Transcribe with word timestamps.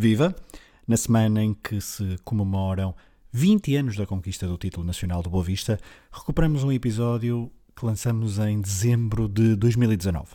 Viva! 0.00 0.34
Na 0.88 0.96
semana 0.96 1.44
em 1.44 1.52
que 1.52 1.78
se 1.78 2.16
comemoram 2.24 2.94
20 3.34 3.76
anos 3.76 3.96
da 3.98 4.06
conquista 4.06 4.46
do 4.48 4.56
título 4.56 4.86
nacional 4.86 5.22
do 5.22 5.28
Boa 5.28 5.44
Vista, 5.44 5.78
recuperamos 6.10 6.64
um 6.64 6.72
episódio 6.72 7.52
que 7.76 7.84
lançamos 7.84 8.38
em 8.38 8.62
dezembro 8.62 9.28
de 9.28 9.54
2019. 9.56 10.28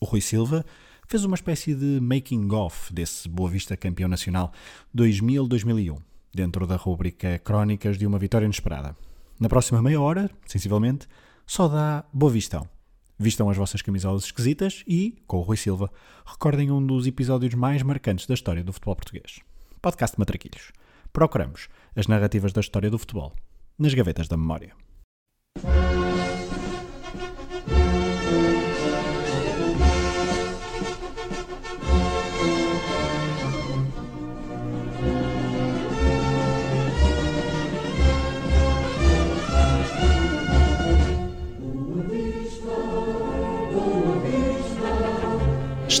O 0.00 0.04
Rui 0.04 0.20
Silva 0.20 0.66
fez 1.06 1.24
uma 1.24 1.36
espécie 1.36 1.76
de 1.76 2.00
making-of 2.00 2.92
desse 2.92 3.28
Boa 3.28 3.48
Vista 3.48 3.76
campeão 3.76 4.08
nacional 4.08 4.52
2000-2001, 4.92 5.96
dentro 6.34 6.66
da 6.66 6.74
rúbrica 6.74 7.38
Crónicas 7.38 7.96
de 7.96 8.08
uma 8.08 8.18
Vitória 8.18 8.46
Inesperada. 8.46 8.96
Na 9.38 9.48
próxima 9.48 9.80
meia 9.80 10.00
hora, 10.00 10.28
sensivelmente, 10.44 11.06
só 11.46 11.68
dá 11.68 12.04
Boa 12.12 12.32
Vistão. 12.32 12.73
Vistam 13.18 13.48
as 13.48 13.56
vossas 13.56 13.82
camisolas 13.82 14.24
esquisitas 14.24 14.82
e, 14.86 15.16
com 15.26 15.38
o 15.38 15.42
Rui 15.42 15.56
Silva, 15.56 15.90
recordem 16.26 16.70
um 16.70 16.84
dos 16.84 17.06
episódios 17.06 17.54
mais 17.54 17.82
marcantes 17.82 18.26
da 18.26 18.34
história 18.34 18.64
do 18.64 18.72
futebol 18.72 18.96
português. 18.96 19.40
Podcast 19.80 20.18
Matraquilhos. 20.18 20.72
Procuramos 21.12 21.68
as 21.94 22.08
narrativas 22.08 22.52
da 22.52 22.60
história 22.60 22.90
do 22.90 22.98
futebol 22.98 23.32
nas 23.78 23.94
gavetas 23.94 24.26
da 24.26 24.36
memória. 24.36 24.74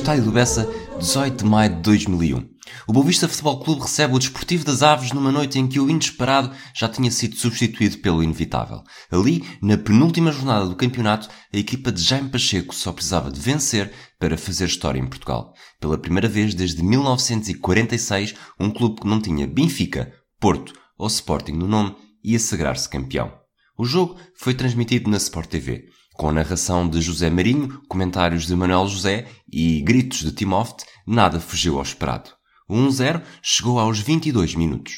Estádio 0.04 0.24
do 0.24 0.32
Bessa, 0.32 0.70
18 0.98 1.44
de 1.44 1.50
maio 1.50 1.76
de 1.76 1.80
2001. 1.80 2.46
O 2.86 2.92
Boavista 2.92 3.26
Futebol 3.26 3.60
Clube 3.60 3.80
recebe 3.80 4.14
o 4.14 4.18
Desportivo 4.18 4.62
das 4.62 4.82
Aves 4.82 5.12
numa 5.12 5.32
noite 5.32 5.58
em 5.58 5.66
que 5.66 5.80
o 5.80 5.88
inesperado 5.88 6.54
já 6.76 6.90
tinha 6.90 7.10
sido 7.10 7.36
substituído 7.36 7.96
pelo 8.00 8.22
inevitável. 8.22 8.82
Ali, 9.10 9.42
na 9.62 9.78
penúltima 9.78 10.30
jornada 10.30 10.66
do 10.66 10.76
campeonato, 10.76 11.30
a 11.50 11.56
equipa 11.56 11.90
de 11.90 12.02
Jaime 12.02 12.28
Pacheco 12.28 12.74
só 12.74 12.92
precisava 12.92 13.32
de 13.32 13.40
vencer 13.40 13.90
para 14.18 14.36
fazer 14.36 14.66
história 14.66 15.00
em 15.00 15.06
Portugal. 15.06 15.54
Pela 15.80 15.96
primeira 15.96 16.28
vez 16.28 16.54
desde 16.54 16.82
1946, 16.82 18.34
um 18.60 18.70
clube 18.70 19.00
que 19.00 19.06
não 19.06 19.22
tinha 19.22 19.46
Benfica, 19.46 20.12
Porto 20.38 20.74
ou 20.98 21.06
Sporting 21.06 21.52
no 21.52 21.66
nome 21.66 21.96
ia 22.22 22.38
sagrar-se 22.38 22.90
campeão. 22.90 23.32
O 23.78 23.86
jogo 23.86 24.16
foi 24.36 24.52
transmitido 24.52 25.08
na 25.08 25.16
Sport 25.16 25.48
TV 25.48 25.86
com 26.14 26.28
a 26.28 26.32
narração 26.32 26.88
de 26.88 27.00
José 27.00 27.28
Marinho, 27.28 27.82
comentários 27.88 28.46
de 28.46 28.54
Manuel 28.54 28.86
José 28.88 29.26
e 29.52 29.80
gritos 29.82 30.20
de 30.20 30.32
Timóteo, 30.32 30.86
nada 31.06 31.40
fugiu 31.40 31.76
ao 31.76 31.82
esperado. 31.82 32.30
O 32.68 32.74
1-0 32.74 33.22
chegou 33.42 33.78
aos 33.78 33.98
22 33.98 34.54
minutos. 34.54 34.94
É 34.94 34.96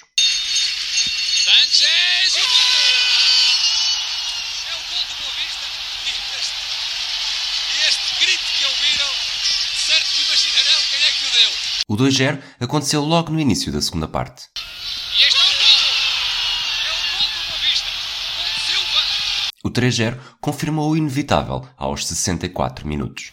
o 4.75 4.83
gol 4.89 5.05
do 5.09 5.14
Boa 5.19 5.33
Vista 5.41 5.67
e 6.06 6.11
este, 6.39 6.55
e 7.72 7.89
este 7.89 8.25
grito 8.25 8.44
que 8.44 8.64
ouviram, 8.64 9.12
certo 9.87 10.09
que 10.14 10.22
imaginarão 10.22 10.81
quem 10.91 11.00
é. 11.00 11.06
O 11.89 11.97
2-0 11.97 12.42
aconteceu 12.61 13.03
logo 13.03 13.33
no 13.33 13.41
início 13.41 13.72
da 13.72 13.81
segunda 13.81 14.06
parte. 14.06 14.44
E 15.19 15.22
este 15.25 15.41
é 15.41 15.44
o 15.44 15.47
gol! 15.47 15.81
É 16.84 16.91
o 16.92 17.00
gol 17.11 17.27
do 17.33 17.41
Boa 17.48 17.59
Vista! 17.62 17.91
Gol 18.37 18.44
de 18.44 18.61
Silva! 18.67 19.00
O 19.67 19.69
3-0 19.69 20.17
confirmou 20.41 20.92
o 20.92 20.97
inevitável 20.97 21.67
aos 21.77 22.06
64 22.06 22.86
minutos. 22.86 23.33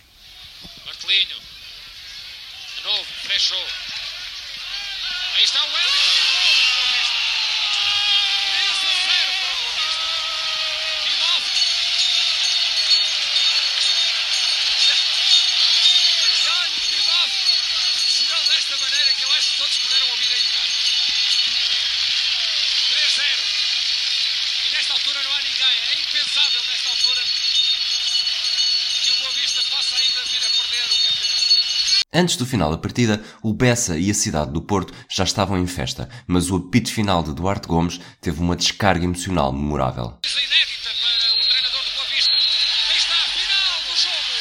Antes 32.16 32.38
do 32.38 32.46
final 32.46 32.70
da 32.70 32.78
partida, 32.78 33.20
o 33.42 33.52
Bessa 33.52 33.98
e 33.98 34.12
a 34.12 34.14
cidade 34.14 34.52
do 34.52 34.62
Porto 34.62 34.94
já 35.10 35.24
estavam 35.24 35.58
em 35.58 35.66
festa, 35.66 36.08
mas 36.28 36.52
o 36.52 36.58
apito 36.58 36.94
final 36.94 37.24
de 37.24 37.34
Duarte 37.34 37.68
Gomes 37.68 38.00
teve 38.22 38.40
uma 38.40 38.56
descarga 38.56 39.04
emocional 39.04 39.52
memorável. 39.52 40.20
Coisa 40.22 40.38
inédita 40.38 40.94
para 40.94 41.34
o 41.34 41.42
treinador 41.50 41.84
do 41.84 41.92
Boa 41.98 42.06
Vista. 42.14 42.38
Aí 42.38 42.98
está 43.02 43.18
a 43.18 43.30
final 43.34 43.82
do 43.82 43.98
jogo. 43.98 44.34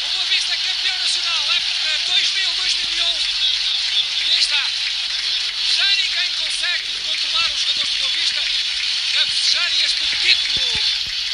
O 0.00 0.08
Boa 0.08 0.24
Vista 0.24 0.56
campeão 0.56 0.96
nacional, 1.04 1.42
época 1.52 1.90
2000-2001. 2.16 3.04
Aí 4.32 4.40
está. 4.40 4.64
Já 5.68 5.88
ninguém 6.00 6.32
consegue 6.40 6.96
controlar 6.96 7.52
os 7.52 7.60
jogadores 7.60 7.92
do 7.92 8.08
este 9.84 10.16
título 10.16 10.64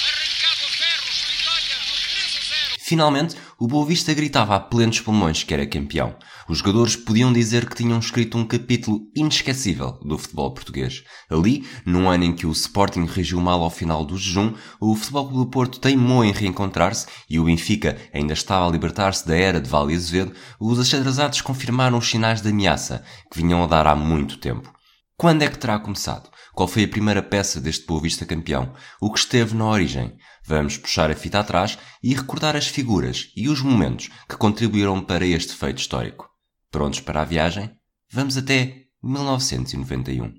arrancado 0.03 0.65
a 0.65 0.71
ferros, 0.75 1.23
vitória 1.23 1.77
por 1.87 1.99
3 2.11 2.37
a 2.37 2.69
0. 2.69 2.78
Finalmente, 2.89 3.37
o 3.59 3.67
Boa 3.67 3.85
Vista 3.85 4.15
gritava 4.15 4.57
a 4.57 4.61
plenos 4.61 4.99
pulmões 4.99 5.43
que 5.43 5.53
era 5.53 5.67
campeão. 5.67 6.17
Os 6.49 6.57
jogadores 6.57 6.97
podiam 6.97 7.31
dizer 7.31 7.69
que 7.69 7.77
tinham 7.77 7.99
escrito 7.99 8.39
um 8.39 8.47
capítulo 8.47 9.03
inesquecível 9.15 10.01
do 10.03 10.17
futebol 10.17 10.55
português. 10.55 11.05
Ali, 11.29 11.67
num 11.85 12.09
ano 12.09 12.25
em 12.25 12.35
que 12.35 12.47
o 12.47 12.51
Sporting 12.51 13.05
reagiu 13.05 13.43
mal 13.43 13.63
ao 13.63 13.69
final 13.69 14.07
do 14.07 14.17
jejum, 14.17 14.55
o 14.81 14.97
Futebol 14.97 15.29
do 15.29 15.51
Porto 15.51 15.79
teimou 15.79 16.25
em 16.25 16.33
reencontrar-se 16.33 17.07
e 17.29 17.39
o 17.39 17.45
Benfica 17.45 17.95
ainda 18.11 18.33
estava 18.33 18.67
a 18.67 18.71
libertar-se 18.73 19.29
da 19.29 19.37
era 19.37 19.61
de 19.61 19.69
Vale 19.69 19.95
Azevedo, 19.95 20.33
os 20.59 20.81
achadrezados 20.81 21.43
confirmaram 21.43 21.99
os 21.99 22.09
sinais 22.09 22.41
de 22.41 22.49
ameaça 22.49 23.05
que 23.31 23.37
vinham 23.37 23.63
a 23.63 23.67
dar 23.67 23.87
há 23.87 23.95
muito 23.95 24.39
tempo. 24.39 24.73
Quando 25.15 25.43
é 25.43 25.49
que 25.49 25.59
terá 25.59 25.79
começado? 25.79 26.31
Qual 26.55 26.67
foi 26.67 26.85
a 26.85 26.89
primeira 26.89 27.23
peça 27.23 27.61
deste 27.61 27.87
Boa 27.87 28.01
Vista 28.01 28.25
campeão? 28.25 28.73
O 29.01 29.13
que 29.13 29.19
esteve 29.19 29.55
na 29.55 29.67
origem? 29.67 30.17
Vamos 30.49 30.79
puxar 30.79 31.11
a 31.11 31.15
fita 31.15 31.41
atrás 31.41 31.77
e 32.03 32.15
recordar 32.15 32.57
as 32.57 32.67
figuras 32.67 33.31
e 33.37 33.51
os 33.51 33.61
momentos 33.61 34.09
que 34.27 34.35
contribuíram 34.35 34.99
para 35.03 35.27
este 35.27 35.53
feito 35.55 35.77
histórico. 35.77 36.27
Prontos 36.71 37.01
para 37.01 37.21
a 37.21 37.25
viagem? 37.27 37.71
Vamos 38.11 38.39
até 38.39 38.85
1991. 39.03 40.33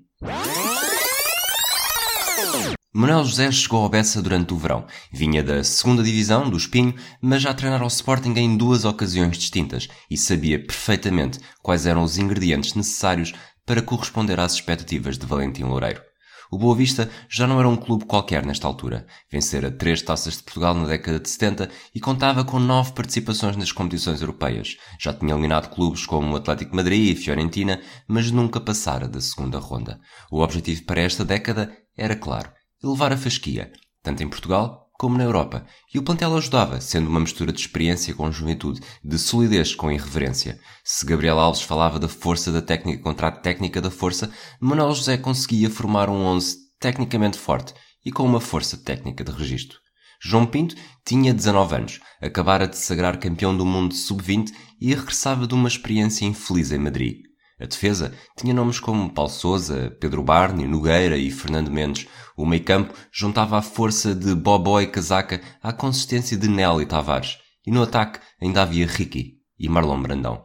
Manuel 2.92 3.24
José 3.24 3.52
chegou 3.52 3.84
ao 3.84 3.88
Bessa 3.88 4.20
durante 4.20 4.52
o 4.52 4.56
verão. 4.56 4.84
Vinha 5.12 5.44
da 5.44 5.62
segunda 5.62 6.02
divisão, 6.02 6.50
do 6.50 6.56
Espinho, 6.56 6.92
mas 7.22 7.42
já 7.42 7.54
treinara 7.54 7.84
ao 7.84 7.88
Sporting 7.88 8.34
em 8.34 8.56
duas 8.56 8.84
ocasiões 8.84 9.38
distintas 9.38 9.86
e 10.10 10.16
sabia 10.18 10.58
perfeitamente 10.58 11.38
quais 11.62 11.86
eram 11.86 12.02
os 12.02 12.18
ingredientes 12.18 12.74
necessários 12.74 13.32
para 13.64 13.80
corresponder 13.80 14.40
às 14.40 14.54
expectativas 14.54 15.16
de 15.16 15.24
Valentim 15.24 15.62
Loureiro. 15.62 16.09
O 16.50 16.58
Boa 16.58 16.74
Vista 16.74 17.08
já 17.28 17.46
não 17.46 17.60
era 17.60 17.68
um 17.68 17.76
clube 17.76 18.04
qualquer 18.04 18.44
nesta 18.44 18.66
altura. 18.66 19.06
Vencera 19.30 19.70
três 19.70 20.02
taças 20.02 20.36
de 20.36 20.42
Portugal 20.42 20.74
na 20.74 20.88
década 20.88 21.20
de 21.20 21.30
70 21.30 21.70
e 21.94 22.00
contava 22.00 22.44
com 22.44 22.58
nove 22.58 22.92
participações 22.92 23.56
nas 23.56 23.70
competições 23.70 24.20
europeias. 24.20 24.76
Já 24.98 25.12
tinha 25.12 25.32
eliminado 25.32 25.70
clubes 25.72 26.04
como 26.04 26.32
o 26.32 26.36
Atlético 26.36 26.74
Madrid 26.74 27.16
e 27.16 27.20
Fiorentina, 27.20 27.80
mas 28.08 28.32
nunca 28.32 28.60
passara 28.60 29.06
da 29.06 29.20
segunda 29.20 29.60
ronda. 29.60 30.00
O 30.28 30.40
objetivo 30.40 30.82
para 30.82 31.02
esta 31.02 31.24
década 31.24 31.72
era 31.96 32.16
claro, 32.16 32.50
elevar 32.82 33.12
a 33.12 33.16
fasquia, 33.16 33.70
tanto 34.02 34.24
em 34.24 34.28
Portugal 34.28 34.89
como 35.00 35.16
na 35.16 35.24
Europa, 35.24 35.64
e 35.94 35.98
o 35.98 36.02
plantel 36.02 36.36
ajudava, 36.36 36.78
sendo 36.78 37.08
uma 37.08 37.20
mistura 37.20 37.50
de 37.50 37.58
experiência 37.58 38.12
com 38.14 38.30
juventude, 38.30 38.82
de 39.02 39.18
solidez 39.18 39.74
com 39.74 39.90
irreverência. 39.90 40.60
Se 40.84 41.06
Gabriel 41.06 41.40
Alves 41.40 41.62
falava 41.62 41.98
da 41.98 42.06
força 42.06 42.52
da 42.52 42.60
técnica 42.60 43.02
contra 43.02 43.28
a 43.28 43.30
técnica 43.30 43.80
da 43.80 43.90
força, 43.90 44.30
Manuel 44.60 44.92
José 44.92 45.16
conseguia 45.16 45.70
formar 45.70 46.10
um 46.10 46.22
11 46.26 46.54
tecnicamente 46.78 47.38
forte 47.38 47.72
e 48.04 48.12
com 48.12 48.24
uma 48.24 48.42
força 48.42 48.76
técnica 48.76 49.24
de 49.24 49.32
registro. 49.32 49.78
João 50.22 50.44
Pinto 50.44 50.74
tinha 51.02 51.32
19 51.32 51.76
anos, 51.76 52.00
acabara 52.20 52.68
de 52.68 52.76
sagrar 52.76 53.18
campeão 53.18 53.56
do 53.56 53.64
mundo 53.64 53.94
sub-20 53.94 54.52
e 54.78 54.94
regressava 54.94 55.46
de 55.46 55.54
uma 55.54 55.68
experiência 55.68 56.26
infeliz 56.26 56.72
em 56.72 56.78
Madrid. 56.78 57.29
A 57.60 57.66
defesa 57.66 58.14
tinha 58.38 58.54
nomes 58.54 58.80
como 58.80 59.12
Paulo 59.12 59.30
Sousa, 59.30 59.94
Pedro 60.00 60.22
Barney, 60.22 60.66
Nogueira 60.66 61.18
e 61.18 61.30
Fernando 61.30 61.70
Mendes. 61.70 62.06
O 62.34 62.46
meio-campo 62.46 62.94
juntava 63.12 63.58
a 63.58 63.62
força 63.62 64.14
de 64.14 64.34
Bobó 64.34 64.80
e 64.80 64.86
Casaca 64.86 65.42
à 65.62 65.70
consistência 65.70 66.38
de 66.38 66.48
Nelly 66.48 66.86
Tavares. 66.86 67.36
E 67.66 67.70
no 67.70 67.82
ataque 67.82 68.18
ainda 68.40 68.62
havia 68.62 68.86
Ricky 68.86 69.34
e 69.58 69.68
Marlon 69.68 70.00
Brandão. 70.00 70.42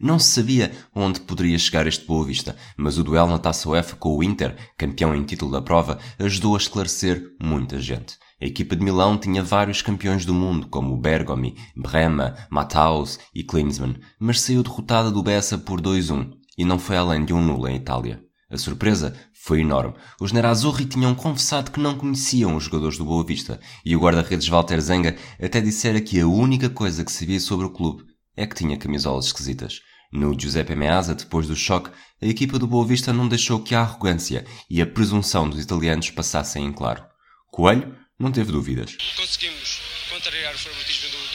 Não 0.00 0.18
se 0.18 0.30
sabia 0.30 0.72
onde 0.94 1.20
poderia 1.20 1.58
chegar 1.58 1.86
este 1.86 2.06
Boa 2.06 2.24
Vista, 2.24 2.56
mas 2.76 2.96
o 2.96 3.04
duelo 3.04 3.28
na 3.28 3.38
Taça 3.38 3.68
UEFA 3.68 3.96
com 3.96 4.16
o 4.16 4.22
Inter, 4.22 4.56
campeão 4.78 5.14
em 5.14 5.24
título 5.24 5.52
da 5.52 5.60
prova, 5.60 5.98
ajudou 6.18 6.54
a 6.54 6.58
esclarecer 6.58 7.34
muita 7.40 7.78
gente. 7.78 8.16
A 8.40 8.46
equipa 8.46 8.76
de 8.76 8.84
Milão 8.84 9.16
tinha 9.18 9.42
vários 9.42 9.80
campeões 9.80 10.26
do 10.26 10.34
mundo, 10.34 10.68
como 10.68 10.96
Bergomi, 10.98 11.56
Brema, 11.74 12.34
Matthaus 12.50 13.18
e 13.34 13.42
Klinsmann, 13.42 13.98
mas 14.18 14.40
saiu 14.40 14.62
derrotada 14.62 15.10
do 15.10 15.22
Bessa 15.22 15.56
por 15.56 15.80
2-1 15.80 16.32
E 16.56 16.64
não 16.64 16.78
foi 16.78 16.96
além 16.96 17.24
de 17.24 17.32
um 17.32 17.42
nulo 17.42 17.68
em 17.68 17.76
Itália. 17.76 18.22
A 18.48 18.56
surpresa 18.56 19.16
foi 19.32 19.60
enorme. 19.60 19.94
Os 20.20 20.32
Nerazzurri 20.32 20.86
tinham 20.86 21.14
confessado 21.14 21.70
que 21.70 21.80
não 21.80 21.98
conheciam 21.98 22.54
os 22.54 22.64
jogadores 22.64 22.96
do 22.96 23.04
Boa 23.04 23.24
Vista 23.24 23.60
e 23.84 23.96
o 23.96 24.00
guarda-redes 24.00 24.48
Walter 24.48 24.80
Zenga 24.80 25.16
até 25.42 25.60
dissera 25.60 26.00
que 26.00 26.20
a 26.20 26.26
única 26.26 26.70
coisa 26.70 27.04
que 27.04 27.10
sabia 27.10 27.40
sobre 27.40 27.66
o 27.66 27.70
clube 27.70 28.04
é 28.36 28.46
que 28.46 28.54
tinha 28.54 28.76
camisolas 28.76 29.26
esquisitas. 29.26 29.80
No 30.12 30.38
Giuseppe 30.38 30.76
Meazza, 30.76 31.14
depois 31.14 31.48
do 31.48 31.56
choque, 31.56 31.90
a 32.22 32.26
equipa 32.26 32.58
do 32.58 32.66
Boa 32.66 32.86
Vista 32.86 33.12
não 33.12 33.28
deixou 33.28 33.60
que 33.60 33.74
a 33.74 33.80
arrogância 33.80 34.46
e 34.70 34.80
a 34.80 34.86
presunção 34.86 35.50
dos 35.50 35.60
italianos 35.60 36.10
passassem 36.10 36.64
em 36.64 36.72
claro. 36.72 37.04
Coelho 37.50 37.96
não 38.18 38.30
teve 38.30 38.52
dúvidas. 38.52 38.96
Conseguimos 39.16 39.80
contrariar 40.08 40.54
o 40.54 40.58
favoritismo 40.58 41.10
do. 41.10 41.25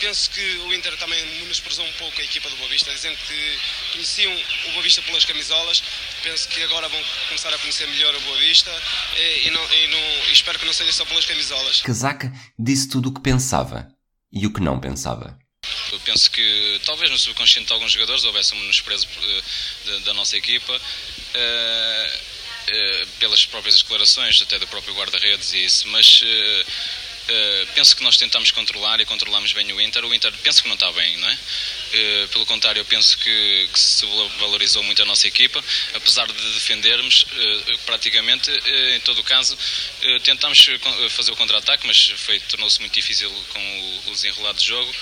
Penso 0.00 0.30
que 0.30 0.40
o 0.40 0.74
Inter 0.74 0.96
também 0.98 1.24
menosprezou 1.40 1.84
um 1.86 1.92
pouco 1.92 2.20
a 2.20 2.24
equipa 2.24 2.50
do 2.50 2.56
Boa 2.56 2.68
Vista, 2.68 2.92
dizendo 2.92 3.16
que 3.16 3.58
conheciam 3.92 4.32
o 4.66 4.70
Boa 4.72 4.82
Vista 4.82 5.00
pelas 5.02 5.24
camisolas. 5.24 5.82
Penso 6.22 6.48
que 6.48 6.62
agora 6.62 6.88
vão 6.88 7.02
começar 7.28 7.52
a 7.52 7.58
conhecer 7.58 7.86
melhor 7.88 8.14
o 8.14 8.20
Boa 8.20 8.38
Vista 8.38 8.70
e, 9.16 9.46
e, 9.46 9.50
não, 9.50 9.74
e, 9.74 9.86
não, 9.88 9.98
e 9.98 10.32
espero 10.32 10.58
que 10.58 10.66
não 10.66 10.72
seja 10.72 10.92
só 10.92 11.04
pelas 11.06 11.24
camisolas. 11.24 11.80
Casaca 11.80 12.32
disse 12.58 12.88
tudo 12.88 13.08
o 13.08 13.14
que 13.14 13.20
pensava 13.20 13.88
e 14.32 14.46
o 14.46 14.52
que 14.52 14.60
não 14.60 14.78
pensava. 14.78 15.38
Eu 15.90 16.00
penso 16.00 16.30
que 16.30 16.80
talvez 16.84 17.10
no 17.10 17.18
subconsciente 17.18 17.66
de 17.66 17.72
alguns 17.72 17.90
jogadores 17.90 18.24
houvesse 18.24 18.54
um 18.54 18.60
menosprezo 18.60 19.08
da, 19.86 19.98
da 19.98 20.14
nossa 20.14 20.36
equipa. 20.36 20.72
Uh, 20.74 22.36
Uh, 22.66 23.06
pelas 23.20 23.46
próprias 23.46 23.80
declarações, 23.80 24.42
até 24.42 24.58
do 24.58 24.66
próprio 24.66 24.92
guarda-redes 24.92 25.52
e 25.52 25.64
isso, 25.64 25.86
mas 25.86 26.20
uh, 26.22 26.66
uh, 27.28 27.66
penso 27.74 27.96
que 27.96 28.02
nós 28.02 28.16
tentamos 28.16 28.50
controlar 28.50 29.00
e 29.00 29.04
controlamos 29.04 29.52
bem 29.52 29.72
o 29.72 29.80
Inter. 29.80 30.04
O 30.04 30.14
Inter 30.14 30.32
penso 30.42 30.62
que 30.62 30.68
não 30.68 30.74
está 30.74 30.90
bem, 30.92 31.16
não 31.18 31.28
é? 31.28 31.38
pelo 32.32 32.44
contrário, 32.44 32.80
eu 32.80 32.84
penso 32.84 33.16
que, 33.18 33.68
que, 33.72 33.80
se 33.80 34.04
valorizou 34.38 34.82
muito 34.82 35.00
a 35.00 35.04
nossa 35.06 35.26
equipa, 35.26 35.64
apesar 35.94 36.26
de 36.26 36.52
defendermos 36.54 37.24
praticamente, 37.86 38.50
em 38.94 39.00
todo 39.00 39.20
o 39.20 39.24
caso, 39.24 39.56
tentámos 40.22 40.66
fazer 41.10 41.32
o 41.32 41.36
contra-ataque, 41.36 41.86
mas 41.86 42.12
tornou-se 42.48 42.80
muito 42.80 42.92
difícil 42.92 43.30
com 43.48 43.60
o, 43.60 44.10
o 44.10 44.12
desenrolar 44.12 44.52
do 44.52 44.62
jogo. 44.62 44.94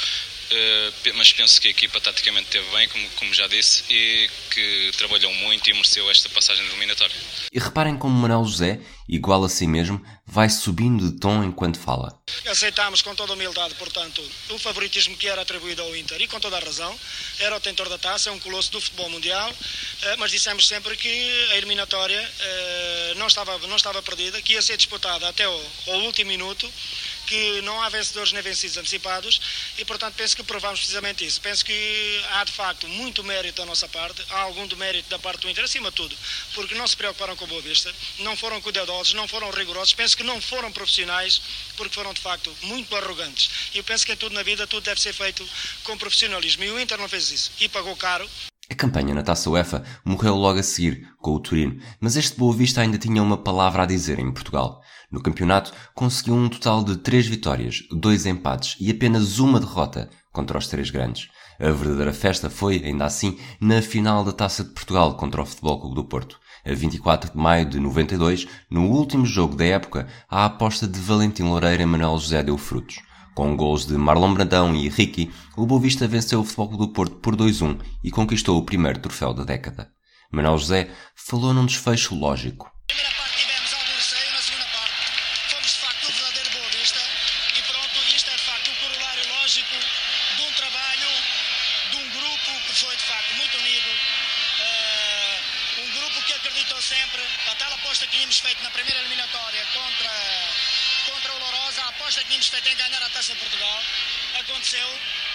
Uh, 0.51 1.15
mas 1.15 1.33
penso 1.33 1.61
que 1.61 1.69
a 1.69 1.71
equipa 1.71 2.01
taticamente 2.01 2.49
teve 2.49 2.69
bem, 2.71 2.89
como, 2.89 3.09
como 3.11 3.35
já 3.35 3.47
disse, 3.47 3.83
e 3.91 4.29
que 4.51 4.91
trabalhou 4.97 5.33
muito 5.35 5.69
e 5.69 5.73
mereceu 5.73 6.09
esta 6.11 6.29
passagem 6.29 6.65
eliminatória. 6.67 7.17
E 7.53 7.59
reparem 7.59 7.97
como 7.97 8.15
Manuel 8.15 8.45
José, 8.45 8.81
igual 9.09 9.43
a 9.45 9.49
si 9.49 9.67
mesmo, 9.67 10.05
vai 10.27 10.49
subindo 10.49 11.11
de 11.11 11.19
tom 11.19 11.43
enquanto 11.43 11.79
fala. 11.79 12.19
Aceitámos 12.47 13.03
com 13.03 13.15
toda 13.15 13.33
humildade, 13.33 13.75
portanto, 13.75 14.23
o 14.51 14.59
favoritismo 14.59 15.17
que 15.17 15.29
era 15.29 15.43
atribuído 15.43 15.83
ao 15.83 15.97
Inter, 15.97 16.21
e 16.21 16.29
com 16.29 16.39
toda 16.39 16.57
a 16.57 16.61
razão, 16.61 16.99
era 17.39 17.57
o 17.57 17.61
tentor 17.61 17.89
da 17.89 17.99
taça, 17.99 18.29
é 18.29 18.33
um 18.33 18.39
colosso 18.39 18.71
do 18.73 18.81
futebol 18.81 19.09
mundial, 19.11 19.51
uh, 19.51 20.19
mas 20.19 20.31
dissemos 20.31 20.67
sempre 20.67 20.97
que 20.97 21.49
a 21.51 21.57
eliminatória 21.57 22.21
uh, 22.21 23.19
não, 23.19 23.27
estava, 23.27 23.59
não 23.67 23.77
estava 23.77 24.03
perdida, 24.03 24.41
que 24.43 24.53
ia 24.53 24.63
ser 24.63 24.77
disputada 24.77 25.29
até 25.29 25.49
o, 25.49 25.65
o 25.87 25.93
último 26.05 26.31
minuto, 26.31 26.71
que 27.27 27.61
não 27.63 27.81
há 27.83 27.89
vencedores 27.89 28.33
nem 28.33 28.43
vencidos 28.43 28.77
antecipados 28.77 29.41
e, 29.79 29.85
portanto, 29.85 30.15
penso 30.15 30.37
que 30.37 30.43
provamos 30.43 30.81
precisamente 30.81 31.25
isso. 31.25 31.41
Penso 31.41 31.65
que 31.65 32.25
há, 32.31 32.45
de 32.45 32.53
facto, 32.53 32.89
muito 32.89 33.25
mérito 33.25 33.63
da 33.63 33.67
nossa 33.67 33.89
parte, 33.89 34.25
há 34.31 34.41
algum 34.41 34.67
do 34.67 34.77
mérito 34.77 35.09
da 35.09 35.19
parte 35.19 35.41
do 35.41 35.51
Inter, 35.51 35.65
acima 35.65 35.91
de 35.91 35.97
tudo, 35.97 36.17
porque 36.55 36.75
não 36.75 36.87
se 36.87 36.97
preocuparam 36.97 37.37
com 37.37 37.45
a 37.45 37.49
Boa 37.49 37.63
Vista, 37.63 37.93
não 38.19 38.37
foram 38.37 38.61
cuidadosos, 38.61 39.15
não 39.15 39.27
foram 39.29 39.51
rigorosos, 39.51 39.95
penso 39.95 40.17
que 40.17 40.23
não 40.23 40.41
foram 40.41 40.73
profissionais, 40.73 41.41
porque 41.77 41.95
foram, 41.95 42.13
de 42.13 42.21
facto, 42.21 42.55
muito 42.63 42.95
arrogantes. 42.97 43.51
E 43.73 43.79
eu 43.79 43.85
penso 43.85 44.07
que 44.07 44.13
em 44.13 44.17
tudo 44.17 44.35
na 44.35 44.43
vida, 44.43 44.67
tudo 44.67 44.85
deve 44.85 45.01
ser 45.01 45.13
feito 45.13 45.49
com 45.83 45.97
profissionalismo. 45.97 46.65
E 46.65 46.71
o 46.71 46.81
Inter 46.81 46.99
não 46.99 47.09
fez 47.09 47.31
isso. 47.31 47.51
E 47.61 47.69
pagou 47.69 47.97
caro. 47.97 48.29
A 48.71 48.75
campanha 48.75 49.15
na 49.15 49.23
Taça 49.23 49.51
UEFA 49.51 49.85
morreu 50.05 50.35
logo 50.37 50.59
a 50.59 50.63
seguir, 50.63 51.07
com 51.19 51.33
o 51.33 51.39
Turino, 51.39 51.79
mas 52.01 52.17
este 52.17 52.39
Boa 52.39 52.57
Vista 52.57 52.81
ainda 52.81 52.97
tinha 52.97 53.23
uma 53.23 53.37
palavra 53.37 53.83
a 53.83 53.87
dizer 53.87 54.19
em 54.19 54.33
Portugal. 54.33 54.81
No 55.11 55.23
campeonato, 55.23 55.73
conseguiu 55.95 56.35
um 56.35 56.49
total 56.49 56.83
de 56.83 56.97
3 56.97 57.27
vitórias, 57.27 57.83
2 57.91 58.25
empates 58.25 58.77
e 58.81 58.91
apenas 58.91 59.39
uma 59.39 59.61
derrota 59.61 60.09
contra 60.33 60.57
os 60.57 60.67
três 60.67 60.91
grandes. 60.91 61.29
A 61.61 61.71
verdadeira 61.71 62.13
festa 62.13 62.49
foi, 62.49 62.83
ainda 62.83 63.05
assim, 63.05 63.39
na 63.61 63.83
final 63.83 64.25
da 64.25 64.33
Taça 64.33 64.65
de 64.65 64.71
Portugal 64.71 65.15
contra 65.15 65.43
o 65.43 65.47
Futebol 65.47 65.81
Clube 65.81 65.95
do 65.97 66.05
Porto. 66.05 66.41
A 66.65 66.75
24 66.75 67.33
de 67.33 67.37
maio 67.37 67.67
de 67.67 67.79
92, 67.79 68.49
no 68.71 68.89
último 68.89 69.27
jogo 69.27 69.55
da 69.55 69.65
época, 69.67 70.09
a 70.29 70.47
aposta 70.47 70.89
de 70.89 70.99
Valentim 70.99 71.43
Loureira 71.43 71.83
e 71.83 71.87
Manuel 71.87 72.19
José 72.19 72.43
deu 72.43 72.57
frutos. 72.57 72.97
Com 73.35 73.57
gols 73.57 73.85
de 73.85 73.95
Marlon 73.95 74.33
Brandão 74.33 74.77
e 74.77 74.89
Ricky, 74.89 75.29
o 75.57 75.67
Boavista 75.67 76.07
venceu 76.07 76.39
o 76.41 76.45
Futebol 76.45 76.79
do 76.79 76.93
Porto 76.93 77.17
por 77.17 77.35
2-1 77.35 77.81
e 78.05 78.09
conquistou 78.09 78.57
o 78.57 78.65
primeiro 78.65 79.01
troféu 79.01 79.35
da 79.35 79.43
década. 79.43 79.91
Manuel 80.31 80.57
José 80.57 80.89
falou 81.17 81.53
num 81.53 81.67
desfecho 81.67 82.15
lógico. 82.15 82.71
Primeira 82.87 83.11
parte 83.19 83.37
tivemos 83.37 83.75
algum 83.75 83.97
receio, 83.99 84.31
na 84.31 84.39
segunda 84.39 84.67
parte 84.71 84.95
fomos 85.51 85.67
de 85.67 85.79
facto 85.83 86.05
o 86.07 86.13
verdadeiro 86.13 86.51
Boa 86.51 86.71
Vista 86.79 87.01
e 87.59 87.63
pronto, 87.67 87.99
isto 88.15 88.31
é 88.31 88.37
de 88.37 88.43
facto 88.43 88.71
o 88.71 88.75
corolário 88.79 89.25
lógico 89.35 89.77
de 90.37 90.43
um 90.43 90.53
trabalho, 90.55 91.11
de 91.91 91.97
um 91.97 92.11
grupo 92.15 92.51
que 92.67 92.75
foi 92.87 92.97
de 92.97 93.03
facto 93.03 93.35
muito 93.35 93.59
unido, 93.59 93.91
uh, 94.63 95.83
um 95.83 95.91
grupo 95.99 96.23
que 96.23 96.33
acreditou 96.35 96.81
sempre, 96.81 97.23
a 97.51 97.55
tal 97.59 97.73
aposta 97.75 98.07
que 98.07 98.15
tínhamos 98.15 98.39
feito 98.39 98.63
na 98.63 98.71
primeira 98.71 99.01
eliminatória 99.01 99.67
contra 99.75 100.15
contra 101.05 101.35
o 101.35 101.39
Lourosa, 101.39 101.83
a 101.83 101.89
aposta 101.89 102.23
que 102.23 102.29
tínhamos 102.29 102.49
feito 102.49 102.69
em 102.69 102.77
ganhar 102.77 103.03
a 103.03 103.11
Taça 103.11 103.35
de 103.35 103.41
Portugal 103.41 103.81
aconteceu 104.41 104.89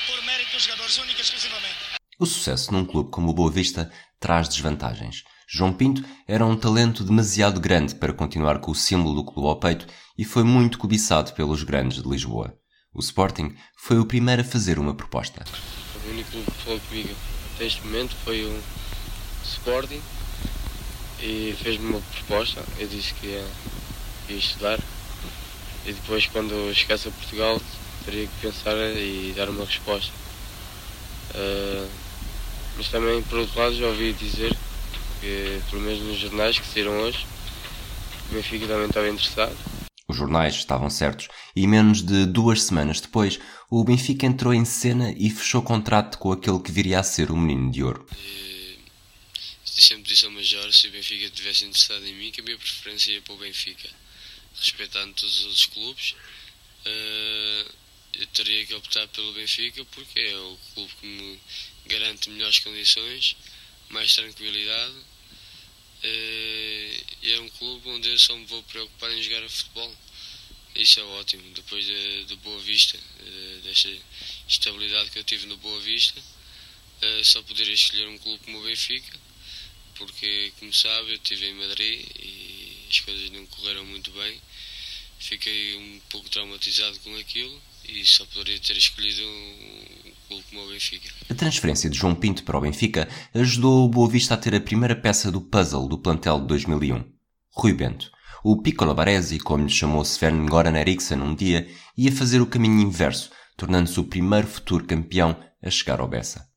por 0.10 0.24
mérito 0.24 0.52
dos 0.54 0.64
jogadores, 0.64 0.98
única 0.98 1.20
e 1.20 1.22
exclusivamente. 1.22 1.76
O 2.20 2.26
sucesso 2.26 2.74
num 2.74 2.84
clube 2.84 3.12
como 3.12 3.30
o 3.30 3.34
Boa 3.34 3.52
Vista 3.52 3.92
traz 4.20 4.50
desvantagens. 4.50 5.24
João 5.48 5.72
Pinto 5.72 6.04
era 6.28 6.46
um 6.46 6.58
talento 6.58 7.04
demasiado 7.04 7.60
grande 7.60 7.96
para 7.96 8.12
continuar 8.12 8.60
com 8.60 8.72
o 8.72 8.76
símbolo 8.76 9.16
do 9.16 9.24
clube 9.24 9.48
ao 9.48 9.60
peito 9.60 9.86
e 10.18 10.26
foi 10.26 10.44
muito 10.44 10.80
cobiçado 10.80 11.34
pelos 11.34 11.64
grandes 11.64 12.02
de 12.02 12.10
Lisboa. 12.10 12.58
O 12.94 13.00
Sporting 13.00 13.56
foi 13.78 14.00
o 14.00 14.06
primeiro 14.06 14.42
a 14.42 14.46
fazer 14.46 14.80
uma 14.80 14.96
proposta. 14.96 15.44
O 16.06 16.10
único 16.10 16.32
clube 16.32 16.52
que 16.52 16.64
falou 16.64 16.80
comigo 16.80 17.16
até 17.56 17.66
este 17.66 17.86
momento 17.86 18.16
foi 18.24 18.44
o 18.46 18.64
Sporting 19.44 20.02
e 21.22 21.56
fez-me 21.62 21.86
uma 21.88 22.02
proposta. 22.02 22.64
Eu 22.80 22.88
disse 22.88 23.14
que 23.14 23.28
ia, 23.28 23.48
ia 24.30 24.38
estudar 24.38 24.80
e 25.86 25.94
depois 25.94 26.26
quando 26.28 26.74
chegasse 26.74 27.08
a 27.08 27.12
Portugal 27.12 27.62
teria 28.06 28.28
que 28.28 28.42
pensar 28.42 28.76
e 28.96 29.34
dar 29.36 29.50
uma 29.50 29.66
resposta. 29.66 30.14
Uh, 31.36 31.90
mas 32.78 32.88
também 32.90 33.22
por 33.24 33.40
outro 33.40 33.60
lado 33.60 33.76
já 33.76 33.88
ouvi 33.88 34.14
dizer 34.14 34.56
que 35.20 35.62
pelo 35.70 35.82
menos 35.82 36.02
nos 36.02 36.18
jornais 36.18 36.58
que 36.58 36.66
saíram 36.66 36.98
hoje 37.02 37.28
o 38.30 38.34
Benfica 38.34 38.68
também 38.68 38.88
estava 38.88 39.10
interessado. 39.10 39.58
Os 40.08 40.18
jornais 40.18 40.56
estavam 40.56 40.90
certos 40.90 41.28
e 41.56 41.68
menos 41.68 42.02
de 42.02 42.26
duas 42.26 42.64
semanas 42.64 43.00
depois 43.00 43.40
o 43.70 43.84
Benfica 43.84 44.26
entrou 44.26 44.54
em 44.54 44.66
cena 44.66 45.14
e 45.18 45.30
fechou 45.30 45.62
contrato 45.62 46.18
com 46.18 46.32
aquele 46.32 46.60
que 46.60 46.72
viria 46.72 47.00
a 47.00 47.04
ser 47.04 47.30
o 47.32 47.38
menino 47.38 47.72
de 47.72 47.84
ouro. 47.84 48.08
sempre 49.66 50.04
disse 50.04 50.26
ao 50.26 50.32
Major 50.32 50.74
se 50.74 50.88
o 50.88 50.92
Benfica 50.92 51.26
estivesse 51.26 51.66
interessado 51.66 52.06
em 52.06 52.16
mim 52.16 52.32
que 52.32 52.42
a 52.42 52.44
minha 52.44 52.58
preferência 52.58 53.12
ia 53.12 53.22
para 53.22 53.34
o 53.34 53.38
Benfica 53.38 53.90
respeitando 54.60 55.14
todos 55.14 55.40
os 55.40 55.46
outros 55.46 55.66
clubes, 55.68 56.16
uh, 56.86 57.72
eu 58.20 58.28
teria 58.28 58.66
que 58.66 58.74
optar 58.74 59.08
pelo 59.08 59.32
Benfica 59.34 59.84
porque 59.86 60.20
é 60.20 60.36
o 60.36 60.60
clube 60.74 60.94
que 61.00 61.08
me 61.08 61.40
garante 61.86 62.30
melhores 62.30 62.60
condições, 62.60 63.38
mais 63.90 64.14
tranquilidade. 64.14 64.94
Uh, 66.04 67.06
e 67.22 67.34
é 67.34 67.40
um 67.40 67.50
clube 67.50 67.90
onde 67.90 68.10
eu 68.10 68.20
só 68.20 68.36
me 68.36 68.46
vou 68.46 68.62
preocupar 68.64 69.10
em 69.12 69.24
jogar 69.24 69.48
futebol. 69.50 69.96
Isso 70.76 71.00
é 71.00 71.04
ótimo. 71.04 71.44
Depois 71.54 71.86
de, 71.86 72.26
de 72.26 72.36
Boa 72.38 72.60
Vista, 72.60 72.98
uh, 72.98 73.62
desta 73.62 73.90
estabilidade 74.48 75.12
que 75.12 75.20
eu 75.20 75.24
tive 75.24 75.46
no 75.48 75.56
Boa 75.58 75.80
Vista, 75.80 76.22
só 77.24 77.42
poderia 77.44 77.74
escolher 77.74 78.10
um 78.10 78.18
clube 78.18 78.44
como 78.44 78.60
o 78.60 78.64
Benfica, 78.64 79.18
porque, 79.96 80.52
como 80.60 80.74
sabe, 80.74 81.12
eu 81.12 81.16
estive 81.16 81.48
em 81.48 81.54
Madrid 81.54 82.06
e 82.20 82.88
as 82.90 83.00
coisas 83.00 83.30
não 83.30 83.46
correram 83.46 83.86
muito 83.86 84.12
bem 84.12 84.42
fiquei 85.20 85.78
um 85.78 86.00
pouco 86.10 86.30
traumatizado 86.30 86.98
com 87.00 87.16
aquilo 87.18 87.62
e 87.88 88.04
só 88.06 88.26
poderia 88.26 88.60
ter 88.60 88.78
escolhido 88.78 89.22
um 89.22 90.12
clube 90.28 90.44
como 90.50 90.64
o 90.64 90.70
Benfica. 90.70 91.10
A 91.30 91.36
transferência 91.36 91.90
de 91.90 91.98
João 91.98 92.16
Pinto 92.16 92.44
para 92.44 92.58
o 92.58 92.62
Benfica 92.62 93.08
ajudou 93.34 93.86
o 93.86 93.90
Boa 93.90 94.10
Vista 94.10 94.34
a 94.34 94.38
ter 94.38 94.56
a 94.56 94.62
primeira 94.62 94.96
peça 94.96 95.32
do 95.32 95.42
puzzle 95.42 95.88
do 95.88 95.98
plantel 95.98 96.40
de 96.40 96.48
2001, 96.48 97.04
Rui 97.52 97.74
Bento. 97.74 98.12
O 98.44 98.62
Piccolo 98.62 98.96
Baresi, 98.96 99.38
como 99.38 99.66
lhe 99.66 99.70
chamou 99.70 100.02
Sven 100.04 100.46
Goran 100.46 100.78
Eriksson 100.78 101.16
um 101.16 101.36
dia, 101.36 101.68
ia 101.98 102.12
fazer 102.12 102.42
o 102.42 102.48
caminho 102.48 102.80
inverso, 102.80 103.30
tornando-se 103.58 104.00
o 104.00 104.06
primeiro 104.06 104.48
futuro 104.48 104.86
campeão 104.86 105.38
a 105.62 105.70
chegar 105.70 106.00
ao 106.00 106.08
Bessa. 106.08 106.49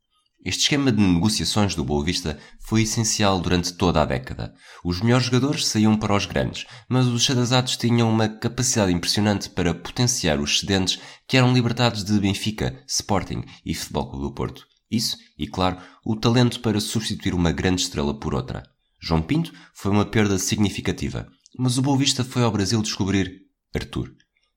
Este 0.44 0.62
esquema 0.62 0.90
de 0.90 1.00
negociações 1.00 1.76
do 1.76 1.84
Boa 1.84 2.04
Vista 2.04 2.36
foi 2.58 2.82
essencial 2.82 3.40
durante 3.40 3.74
toda 3.74 4.02
a 4.02 4.04
década. 4.04 4.52
Os 4.84 5.00
melhores 5.00 5.26
jogadores 5.26 5.66
saíam 5.66 5.96
para 5.96 6.16
os 6.16 6.26
grandes, 6.26 6.66
mas 6.88 7.06
os 7.06 7.22
Xadazados 7.22 7.76
tinham 7.76 8.10
uma 8.10 8.28
capacidade 8.28 8.92
impressionante 8.92 9.48
para 9.48 9.72
potenciar 9.72 10.40
os 10.40 10.58
cedentes 10.58 10.98
que 11.28 11.36
eram 11.36 11.54
libertados 11.54 12.02
de 12.02 12.18
Benfica, 12.18 12.82
Sporting 12.88 13.44
e 13.64 13.72
Futebol 13.72 14.10
Clube 14.10 14.24
do 14.24 14.34
Porto. 14.34 14.66
Isso, 14.90 15.16
e 15.38 15.46
claro, 15.46 15.78
o 16.04 16.16
talento 16.16 16.58
para 16.58 16.80
substituir 16.80 17.34
uma 17.34 17.52
grande 17.52 17.82
estrela 17.82 18.18
por 18.18 18.34
outra. 18.34 18.64
João 19.00 19.22
Pinto 19.22 19.52
foi 19.72 19.92
uma 19.92 20.04
perda 20.04 20.40
significativa, 20.40 21.28
mas 21.56 21.78
o 21.78 21.82
Boa 21.82 21.96
Vista 21.96 22.24
foi 22.24 22.42
ao 22.42 22.50
Brasil 22.50 22.82
descobrir 22.82 23.42
Arthur. 23.72 24.12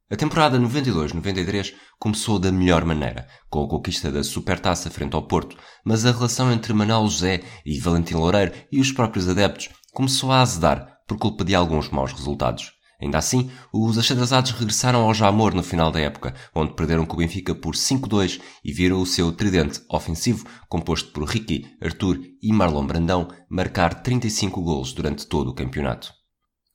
A 0.08 0.16
temporada 0.16 0.60
92-93 0.60 1.74
começou 1.98 2.38
da 2.38 2.52
melhor 2.52 2.86
maneira, 2.86 3.28
com 3.50 3.64
a 3.64 3.68
conquista 3.68 4.12
da 4.12 4.24
Supertaça 4.24 4.92
frente 4.92 5.16
ao 5.16 5.28
Porto, 5.28 5.58
mas 5.84 6.06
a 6.06 6.12
relação 6.12 6.52
entre 6.52 6.74
Manuel 6.74 7.08
José 7.08 7.42
e 7.66 7.80
Valentim 7.80 8.14
Loureiro 8.14 8.52
e 8.72 8.80
os 8.80 8.92
próprios 8.92 9.28
adeptos 9.28 9.70
começou 9.96 10.32
a 10.32 10.42
azedar 10.42 11.00
por 11.08 11.18
culpa 11.18 11.44
de 11.44 11.56
alguns 11.56 11.90
maus 11.90 12.12
resultados. 12.12 12.72
Ainda 13.02 13.18
assim, 13.18 13.50
os 13.74 13.98
achadazados 13.98 14.52
regressaram 14.52 15.02
ao 15.02 15.14
Jamor 15.14 15.56
no 15.56 15.64
final 15.64 15.92
da 15.92 16.00
época, 16.00 16.36
onde 16.54 16.76
perderam 16.76 17.04
com 17.04 17.16
o 17.16 17.20
Benfica 17.20 17.56
por 17.56 17.74
5-2 17.74 18.40
e 18.64 18.72
viram 18.72 19.02
o 19.02 19.08
seu 19.08 19.32
tridente 19.32 19.82
ofensivo, 19.90 20.46
composto 20.70 21.12
por 21.14 21.28
Ricky, 21.28 21.66
Arthur 21.82 22.20
e 22.44 22.54
Marlon 22.54 22.86
Brandão, 22.86 23.28
marcar 23.50 24.04
35 24.04 24.62
golos 24.62 24.94
durante 24.94 25.26
todo 25.26 25.50
o 25.50 25.56
campeonato. 25.56 26.14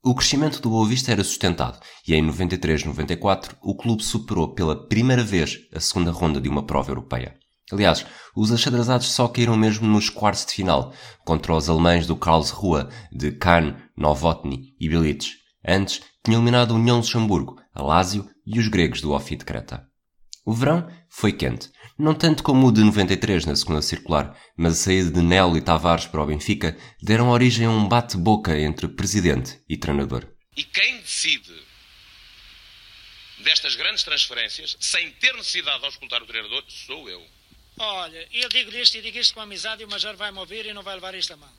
O 0.03 0.15
crescimento 0.15 0.59
do 0.59 0.71
Boa 0.71 0.87
Vista 0.87 1.11
era 1.11 1.23
sustentado 1.23 1.79
e 2.07 2.15
em 2.15 2.27
93-94 2.27 3.51
o 3.61 3.75
clube 3.75 4.03
superou 4.03 4.51
pela 4.51 4.87
primeira 4.87 5.23
vez 5.23 5.59
a 5.71 5.79
segunda 5.79 6.09
ronda 6.09 6.41
de 6.41 6.49
uma 6.49 6.65
prova 6.65 6.89
europeia. 6.89 7.35
Aliás, 7.71 8.03
os 8.35 8.51
achadrazados 8.51 9.11
só 9.11 9.27
caíram 9.27 9.55
mesmo 9.55 9.87
nos 9.87 10.09
quartos 10.09 10.43
de 10.47 10.53
final, 10.53 10.91
contra 11.23 11.53
os 11.53 11.69
alemães 11.69 12.07
do 12.07 12.15
Karlsruhe, 12.15 12.87
de 13.11 13.31
Kahn, 13.33 13.75
Novotny 13.95 14.73
e 14.79 14.89
Bilic. 14.89 15.33
Antes, 15.65 16.01
tinham 16.25 16.41
eliminado 16.41 16.73
a 16.73 16.77
União 16.77 16.97
Luxemburgo, 16.97 17.61
a 17.71 17.83
Lazio 17.83 18.27
e 18.43 18.59
os 18.59 18.67
gregos 18.67 19.01
do 19.01 19.11
Ofi 19.11 19.35
de 19.35 19.45
Creta. 19.45 19.90
O 20.51 20.53
verão 20.53 20.85
foi 21.07 21.31
quente, 21.31 21.71
não 21.97 22.13
tanto 22.13 22.43
como 22.43 22.67
o 22.67 22.73
de 22.73 22.81
93 22.81 23.45
na 23.45 23.55
segunda 23.55 23.81
circular, 23.81 24.37
mas 24.57 24.73
a 24.73 24.83
saída 24.83 25.09
de 25.09 25.21
Nelo 25.21 25.55
e 25.55 25.61
Tavares 25.61 26.07
para 26.07 26.21
o 26.21 26.25
Benfica 26.25 26.77
deram 27.01 27.29
origem 27.29 27.65
a 27.65 27.69
um 27.69 27.87
bate-boca 27.87 28.59
entre 28.59 28.89
presidente 28.89 29.61
e 29.69 29.77
treinador. 29.77 30.27
E 30.57 30.65
quem 30.65 30.97
decide 30.97 31.53
destas 33.37 33.75
grandes 33.75 34.03
transferências, 34.03 34.75
sem 34.81 35.09
ter 35.11 35.33
necessidade 35.35 35.79
de 35.79 35.85
auscultar 35.85 36.21
o 36.21 36.25
treinador, 36.25 36.65
sou 36.67 37.09
eu. 37.09 37.25
Olha, 37.77 38.27
eu 38.33 38.49
digo-lhe 38.49 38.81
isto 38.81 38.97
e 38.97 39.01
digo 39.01 39.19
isto 39.19 39.33
com 39.33 39.39
amizade 39.39 39.83
e 39.83 39.85
o 39.85 39.89
Major 39.89 40.17
vai-me 40.17 40.37
ouvir 40.37 40.65
e 40.65 40.73
não 40.73 40.83
vai 40.83 40.95
levar 40.95 41.15
isto 41.15 41.31
a 41.31 41.37
mão. 41.37 41.53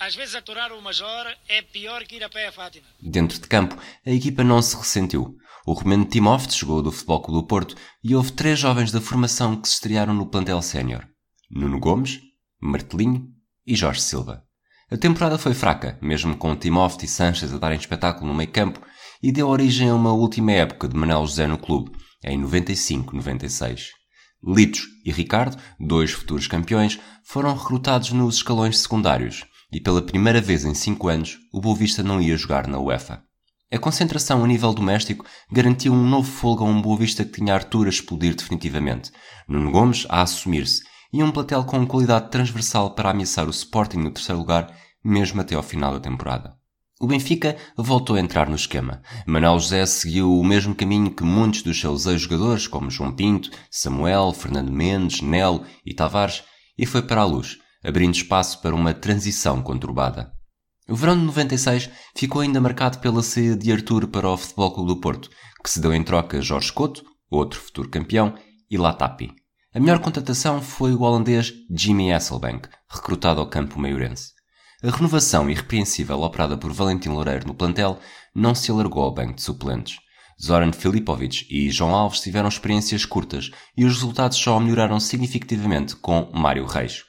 Às 0.00 0.14
vezes 0.14 0.36
aturar 0.36 0.72
o 0.72 0.80
Major 0.80 1.26
é 1.48 1.60
pior 1.60 2.04
que 2.04 2.16
ir 2.16 2.24
a 2.24 2.28
pé 2.28 2.46
a 2.46 2.52
Fátima. 2.52 2.86
Dentro 3.02 3.36
de 3.40 3.48
campo, 3.48 3.76
a 4.06 4.10
equipa 4.10 4.44
não 4.44 4.62
se 4.62 4.76
ressentiu. 4.76 5.36
O 5.66 5.72
Romeno 5.72 6.04
Timóteo 6.04 6.52
chegou 6.52 6.80
do 6.80 6.92
Futebol 6.92 7.20
Clube 7.20 7.40
do 7.40 7.46
Porto 7.48 7.74
e 8.02 8.14
houve 8.14 8.30
três 8.30 8.60
jovens 8.60 8.92
da 8.92 9.00
formação 9.00 9.60
que 9.60 9.66
se 9.66 9.74
estrearam 9.74 10.14
no 10.14 10.30
plantel 10.30 10.62
sénior. 10.62 11.04
Nuno 11.50 11.80
Gomes, 11.80 12.20
Martelinho 12.60 13.26
e 13.66 13.74
Jorge 13.74 14.00
Silva. 14.00 14.44
A 14.88 14.96
temporada 14.96 15.36
foi 15.36 15.52
fraca, 15.52 15.98
mesmo 16.00 16.36
com 16.36 16.54
Timóteo 16.54 17.04
e 17.04 17.08
Sanches 17.08 17.52
a 17.52 17.58
darem 17.58 17.78
espetáculo 17.78 18.28
no 18.28 18.34
meio 18.34 18.52
campo, 18.52 18.80
e 19.20 19.32
deu 19.32 19.48
origem 19.48 19.90
a 19.90 19.94
uma 19.94 20.12
última 20.12 20.52
época 20.52 20.86
de 20.86 20.96
Manuel 20.96 21.26
José 21.26 21.48
no 21.48 21.58
clube, 21.58 21.90
em 22.24 22.40
95-96. 22.40 23.88
Litos 24.44 24.86
e 25.04 25.10
Ricardo, 25.10 25.60
dois 25.80 26.12
futuros 26.12 26.46
campeões, 26.46 27.00
foram 27.24 27.52
recrutados 27.56 28.12
nos 28.12 28.36
escalões 28.36 28.78
secundários– 28.78 29.44
e 29.72 29.80
pela 29.80 30.02
primeira 30.02 30.40
vez 30.40 30.64
em 30.64 30.74
cinco 30.74 31.08
anos 31.08 31.38
o 31.52 31.60
Boavista 31.60 32.02
não 32.02 32.20
ia 32.20 32.36
jogar 32.36 32.66
na 32.66 32.78
UEFA. 32.78 33.22
A 33.70 33.78
concentração 33.78 34.42
a 34.42 34.46
nível 34.46 34.72
doméstico 34.72 35.26
garantiu 35.52 35.92
um 35.92 36.08
novo 36.08 36.30
folga 36.30 36.64
a 36.64 36.66
um 36.66 36.80
Boavista 36.80 37.24
que 37.24 37.32
tinha 37.32 37.54
Arthur 37.54 37.86
a 37.86 37.90
explodir 37.90 38.34
definitivamente, 38.34 39.10
Nuno 39.46 39.70
Gomes 39.70 40.06
a 40.08 40.22
assumir-se 40.22 40.82
e 41.12 41.22
um 41.22 41.30
platel 41.30 41.64
com 41.64 41.86
qualidade 41.86 42.30
transversal 42.30 42.94
para 42.94 43.10
ameaçar 43.10 43.46
o 43.46 43.50
Sporting 43.50 43.98
no 43.98 44.10
terceiro 44.10 44.40
lugar, 44.40 44.74
mesmo 45.04 45.40
até 45.40 45.54
ao 45.54 45.62
final 45.62 45.92
da 45.92 46.00
temporada. 46.00 46.56
O 47.00 47.06
Benfica 47.06 47.56
voltou 47.76 48.16
a 48.16 48.20
entrar 48.20 48.48
no 48.48 48.56
esquema. 48.56 49.00
Manuel 49.26 49.60
José 49.60 49.86
seguiu 49.86 50.36
o 50.36 50.44
mesmo 50.44 50.74
caminho 50.74 51.12
que 51.12 51.22
muitos 51.22 51.62
dos 51.62 51.78
seus 51.78 52.06
ex-jogadores, 52.06 52.66
como 52.66 52.90
João 52.90 53.12
Pinto, 53.12 53.50
Samuel, 53.70 54.32
Fernando 54.32 54.72
Mendes, 54.72 55.20
Nelo 55.20 55.64
e 55.86 55.94
Tavares, 55.94 56.42
e 56.76 56.84
foi 56.84 57.02
para 57.02 57.20
a 57.20 57.24
luz, 57.24 57.58
abrindo 57.84 58.14
espaço 58.14 58.60
para 58.60 58.74
uma 58.74 58.94
transição 58.94 59.62
conturbada. 59.62 60.32
O 60.88 60.96
verão 60.96 61.18
de 61.18 61.24
96 61.24 61.90
ficou 62.16 62.40
ainda 62.40 62.60
marcado 62.60 62.98
pela 62.98 63.22
saída 63.22 63.56
de 63.56 63.70
Arthur 63.70 64.08
para 64.08 64.28
o 64.28 64.36
Futebol 64.36 64.72
Clube 64.72 64.88
do 64.88 65.00
Porto, 65.00 65.30
que 65.62 65.70
se 65.70 65.80
deu 65.80 65.92
em 65.92 66.02
troca 66.02 66.40
Jorge 66.40 66.72
Couto, 66.72 67.04
outro 67.30 67.60
futuro 67.60 67.90
campeão, 67.90 68.34
e 68.70 68.78
Latapi. 68.78 69.32
A 69.74 69.80
melhor 69.80 69.98
contratação 69.98 70.62
foi 70.62 70.94
o 70.94 71.02
holandês 71.02 71.52
Jimmy 71.70 72.12
Hasselbank, 72.12 72.68
recrutado 72.88 73.40
ao 73.40 73.48
campo 73.48 73.78
maiorense. 73.78 74.32
A 74.82 74.90
renovação 74.90 75.50
irrepreensível 75.50 76.22
operada 76.22 76.56
por 76.56 76.72
Valentim 76.72 77.10
Loureiro 77.10 77.46
no 77.46 77.54
plantel 77.54 77.98
não 78.34 78.54
se 78.54 78.70
alargou 78.70 79.02
ao 79.02 79.12
banco 79.12 79.34
de 79.34 79.42
suplentes. 79.42 79.98
Zoran 80.40 80.72
Filipovic 80.72 81.46
e 81.50 81.68
João 81.70 81.94
Alves 81.94 82.20
tiveram 82.20 82.48
experiências 82.48 83.04
curtas 83.04 83.50
e 83.76 83.84
os 83.84 83.94
resultados 83.94 84.38
só 84.38 84.58
melhoraram 84.60 85.00
significativamente 85.00 85.96
com 85.96 86.30
Mário 86.32 86.64
Reis. 86.64 87.07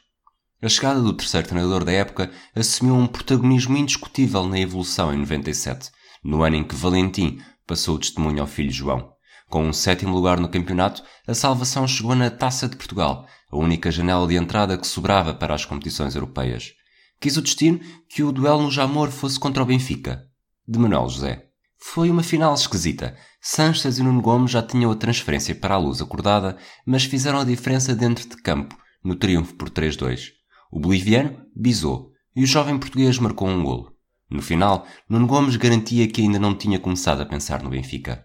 A 0.61 0.67
chegada 0.67 0.99
do 0.99 1.13
terceiro 1.13 1.47
treinador 1.47 1.85
da 1.85 1.93
época 1.93 2.29
assumiu 2.53 2.93
um 2.93 3.07
protagonismo 3.07 3.77
indiscutível 3.77 4.45
na 4.45 4.59
evolução 4.59 5.13
em 5.13 5.17
97, 5.17 5.89
no 6.21 6.43
ano 6.43 6.57
em 6.57 6.63
que 6.65 6.75
Valentim 6.75 7.39
passou 7.65 7.95
o 7.95 7.99
testemunho 7.99 8.41
ao 8.41 8.47
filho 8.47 8.69
João. 8.69 9.13
Com 9.47 9.65
um 9.65 9.71
sétimo 9.71 10.13
lugar 10.13 10.37
no 10.37 10.49
campeonato, 10.49 11.01
a 11.25 11.33
salvação 11.33 11.87
chegou 11.87 12.13
na 12.13 12.29
Taça 12.29 12.67
de 12.67 12.75
Portugal, 12.75 13.25
a 13.49 13.55
única 13.55 13.89
janela 13.89 14.27
de 14.27 14.35
entrada 14.35 14.77
que 14.77 14.85
sobrava 14.85 15.33
para 15.33 15.55
as 15.55 15.63
competições 15.63 16.13
europeias. 16.13 16.73
Quis 17.21 17.37
o 17.37 17.41
destino 17.41 17.79
que 18.09 18.21
o 18.21 18.31
duelo 18.33 18.63
no 18.63 18.71
Jamor 18.71 19.11
fosse 19.11 19.39
contra 19.39 19.63
o 19.63 19.65
Benfica, 19.65 20.27
de 20.67 20.77
Manuel 20.77 21.07
José. 21.07 21.45
Foi 21.77 22.11
uma 22.11 22.21
final 22.21 22.53
esquisita. 22.53 23.15
Sanches 23.39 23.97
e 23.97 24.03
Nuno 24.03 24.21
Gomes 24.21 24.51
já 24.51 24.61
tinham 24.61 24.91
a 24.91 24.95
transferência 24.95 25.55
para 25.55 25.75
a 25.75 25.79
luz 25.79 26.01
acordada, 26.01 26.57
mas 26.85 27.05
fizeram 27.05 27.39
a 27.39 27.45
diferença 27.45 27.95
dentro 27.95 28.27
de 28.27 28.35
campo, 28.41 28.77
no 29.01 29.15
triunfo 29.15 29.55
por 29.55 29.69
3-2. 29.69 30.38
O 30.71 30.79
boliviano 30.79 31.45
bisou 31.55 32.13
e 32.35 32.43
o 32.43 32.47
jovem 32.47 32.77
português 32.77 33.17
marcou 33.17 33.47
um 33.47 33.63
golo. 33.63 33.97
No 34.29 34.41
final, 34.41 34.87
Nuno 35.09 35.25
Gomes 35.25 35.55
garantia 35.55 36.07
que 36.07 36.21
ainda 36.21 36.37
não 36.37 36.55
tinha 36.55 36.79
começado 36.79 37.21
a 37.21 37.25
pensar 37.25 37.63
no 37.63 37.69
Benfica. 37.71 38.23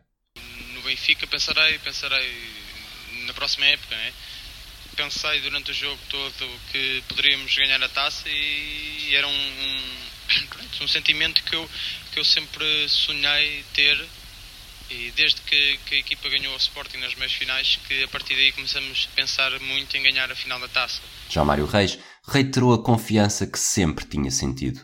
No 0.75 0.83
Benfica 0.83 1.27
pensarei, 1.27 1.79
pensarei 1.79 2.31
na 3.27 3.33
próxima 3.33 3.65
época, 3.65 3.97
né? 3.97 4.13
Pensei 4.95 5.41
durante 5.41 5.71
o 5.71 5.75
jogo 5.75 5.99
todo 6.11 6.61
que 6.71 7.03
poderíamos 7.09 7.57
ganhar 7.57 7.83
a 7.83 7.89
taça 7.89 8.29
e 8.29 9.15
era 9.15 9.27
um, 9.27 9.31
um, 9.31 10.85
um 10.85 10.89
sentimento 10.89 11.43
que 11.45 11.57
eu, 11.57 11.69
que 12.13 12.21
eu 12.21 12.25
sempre 12.25 12.89
sonhei 12.89 13.65
ter 13.73 14.07
e 14.91 15.11
desde 15.17 15.41
que, 15.41 15.79
que, 15.87 15.95
a 15.95 15.99
equipa 15.99 16.29
ganhou 16.29 16.53
o 16.53 16.59
Sporting 16.59 16.99
nas 16.99 17.15
meias 17.15 17.33
finais 17.33 17.79
que 17.89 18.05
a 18.05 18.09
partir 18.09 18.35
daí 18.35 18.53
começamos 18.53 19.09
a 19.11 19.17
pensar 19.17 19.59
muito 19.61 19.97
em 19.97 20.03
ganhar 20.03 20.31
a 20.31 20.37
final 20.37 20.61
da 20.61 20.69
taça. 20.69 21.01
Já 21.31 21.43
Mário 21.43 21.65
Reis 21.65 21.99
reiterou 22.27 22.73
a 22.73 22.83
confiança 22.83 23.47
que 23.47 23.59
sempre 23.59 24.05
tinha 24.07 24.31
sentido. 24.31 24.81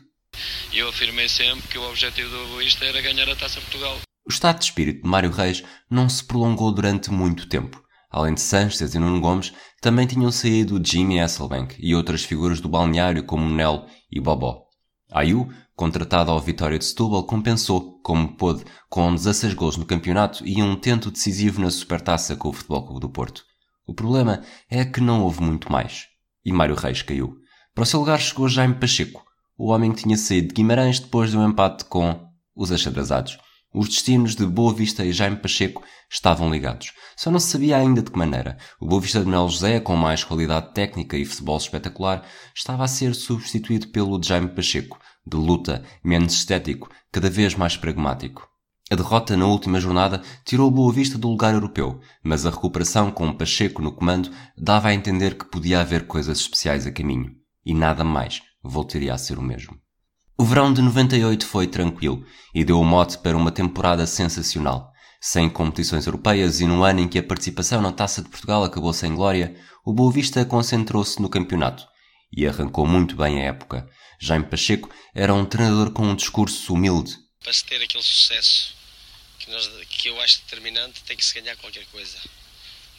Eu 0.73 0.89
afirmei 0.89 1.29
sempre 1.29 1.67
que 1.69 1.79
o 1.79 1.89
objetivo 1.89 2.31
do 2.31 2.47
Boavista 2.49 2.85
era 2.85 3.01
ganhar 3.01 3.29
a 3.29 3.37
Taça 3.37 3.61
Portugal. 3.61 3.99
O 4.27 4.31
estado 4.31 4.59
de 4.59 4.65
espírito 4.67 5.03
de 5.03 5.09
Mário 5.09 5.31
Reis 5.31 5.65
não 5.91 6.09
se 6.09 6.23
prolongou 6.23 6.71
durante 6.73 7.11
muito 7.11 7.49
tempo. 7.49 7.83
Além 8.11 8.35
de 8.35 8.41
Sanches 8.41 8.95
e 8.95 8.99
Nuno 8.99 9.21
Gomes, 9.21 9.53
também 9.81 10.07
tinham 10.07 10.31
saído 10.31 10.81
Jimmy 10.85 11.21
Hasselbank 11.21 11.77
e 11.79 11.95
outras 11.95 12.25
figuras 12.25 12.61
do 12.61 12.69
balneário 12.69 13.25
como 13.25 13.49
Nel 13.49 13.87
e 14.11 14.21
Bobó. 14.21 14.65
Ayu, 15.13 15.53
contratado 15.75 16.31
ao 16.31 16.41
Vitória 16.41 16.79
de 16.79 16.85
Setúbal, 16.85 17.25
compensou, 17.25 18.01
como 18.03 18.37
pôde, 18.37 18.65
com 18.89 19.15
16 19.15 19.55
gols 19.55 19.77
no 19.77 19.87
campeonato 19.87 20.47
e 20.47 20.63
um 20.63 20.77
tento 20.77 21.11
decisivo 21.11 21.61
na 21.61 21.71
Supertaça 21.71 22.37
com 22.37 22.51
o 22.51 22.53
Futebol 22.53 22.85
Clube 22.85 23.01
do 23.01 23.11
Porto. 23.11 23.45
O 23.87 23.95
problema 23.95 24.43
é 24.69 24.85
que 24.85 25.01
não 25.01 25.23
houve 25.23 25.41
muito 25.43 25.73
mais 25.73 26.10
e 26.45 26.53
Mário 26.53 26.75
Reis 26.75 27.03
caiu. 27.03 27.37
Para 27.75 27.83
o 27.83 27.87
seu 27.87 28.01
lugar 28.01 28.21
chegou 28.21 28.49
Jaime 28.49 28.75
Pacheco, 28.75 29.25
o 29.57 29.71
homem 29.71 29.93
que 29.93 30.03
tinha 30.03 30.17
saído 30.17 30.49
de 30.49 30.55
Guimarães 30.55 30.99
depois 30.99 31.31
de 31.31 31.37
um 31.37 31.49
empate 31.49 31.85
com 31.85 32.27
os 32.55 32.73
achadrazados. 32.73 33.39
Os 33.73 33.89
destinos 33.89 34.35
de 34.35 34.45
Boa 34.45 34.75
Vista 34.75 35.05
e 35.05 35.13
Jaime 35.13 35.37
Pacheco 35.37 35.85
estavam 36.11 36.51
ligados. 36.51 36.93
Só 37.17 37.31
não 37.31 37.39
se 37.39 37.51
sabia 37.51 37.77
ainda 37.77 38.03
de 38.03 38.11
que 38.11 38.19
maneira. 38.19 38.59
O 38.81 38.87
Boa 38.87 39.01
Vista 39.01 39.21
de 39.21 39.27
Manuel 39.27 39.49
José, 39.49 39.79
com 39.79 39.95
mais 39.95 40.25
qualidade 40.25 40.75
técnica 40.75 41.17
e 41.17 41.25
futebol 41.25 41.57
espetacular, 41.57 42.27
estava 42.53 42.83
a 42.83 42.89
ser 42.89 43.15
substituído 43.15 43.89
pelo 43.89 44.19
de 44.19 44.27
Jaime 44.27 44.49
Pacheco, 44.49 44.99
de 45.25 45.37
luta, 45.37 45.85
menos 46.03 46.33
estético, 46.33 46.91
cada 47.13 47.31
vez 47.31 47.55
mais 47.55 47.77
pragmático. 47.77 48.50
A 48.93 48.97
derrota 48.97 49.37
na 49.37 49.47
última 49.47 49.79
jornada 49.79 50.21
tirou 50.45 50.67
o 50.67 50.71
Boa 50.71 50.93
Vista 50.93 51.17
do 51.17 51.29
lugar 51.29 51.55
europeu, 51.55 52.01
mas 52.25 52.45
a 52.45 52.51
recuperação 52.51 53.09
com 53.13 53.33
Pacheco 53.33 53.81
no 53.81 53.93
comando 53.93 54.33
dava 54.59 54.89
a 54.89 54.93
entender 54.95 55.39
que 55.39 55.45
podia 55.45 55.81
haver 55.81 56.09
coisas 56.09 56.41
especiais 56.41 56.89
a 56.89 56.91
caminho. 56.91 57.31
E 57.65 57.73
nada 57.73 58.03
mais 58.03 58.43
voltaria 58.61 59.15
a 59.15 59.19
ser 59.19 59.39
o 59.39 59.43
mesmo. 59.43 59.79
O 60.37 60.45
verão 60.45 60.73
de 60.73 60.83
98 60.83 61.47
foi 61.47 61.69
tranquilo 61.69 62.27
e 62.53 62.65
deu 62.65 62.81
o 62.81 62.85
mote 62.85 63.17
para 63.19 63.37
uma 63.37 63.53
temporada 63.53 64.05
sensacional. 64.09 64.91
Sem 65.21 65.49
competições 65.49 66.07
europeias 66.07 66.61
e 66.61 66.67
num 66.67 66.83
ano 66.83 66.99
em 66.99 67.07
que 67.07 67.21
a 67.21 67.23
participação 67.23 67.81
na 67.81 67.93
Taça 67.93 68.21
de 68.21 68.29
Portugal 68.29 68.65
acabou 68.65 68.93
sem 68.93 69.15
glória, 69.15 69.55
o 69.87 69.93
Boa 69.93 70.11
Vista 70.11 70.45
concentrou-se 70.45 71.23
no 71.23 71.29
campeonato 71.29 71.87
e 72.37 72.45
arrancou 72.45 72.89
muito 72.89 73.15
bem 73.15 73.41
a 73.41 73.45
época. 73.45 73.89
Jaime 74.19 74.47
Pacheco 74.47 74.91
era 75.15 75.33
um 75.33 75.45
treinador 75.45 75.93
com 75.93 76.03
um 76.03 76.17
discurso 76.17 76.75
humilde. 76.75 77.17
Para 77.41 77.53
se 77.53 77.65
ter 77.65 77.81
aquele 77.81 78.03
sucesso 78.03 78.80
que, 79.41 79.51
nós, 79.51 79.67
que 79.89 80.09
eu 80.09 80.21
acho 80.21 80.43
determinante, 80.45 81.03
tem 81.05 81.17
que 81.17 81.25
se 81.25 81.41
ganhar 81.41 81.57
qualquer 81.57 81.87
coisa. 81.87 82.19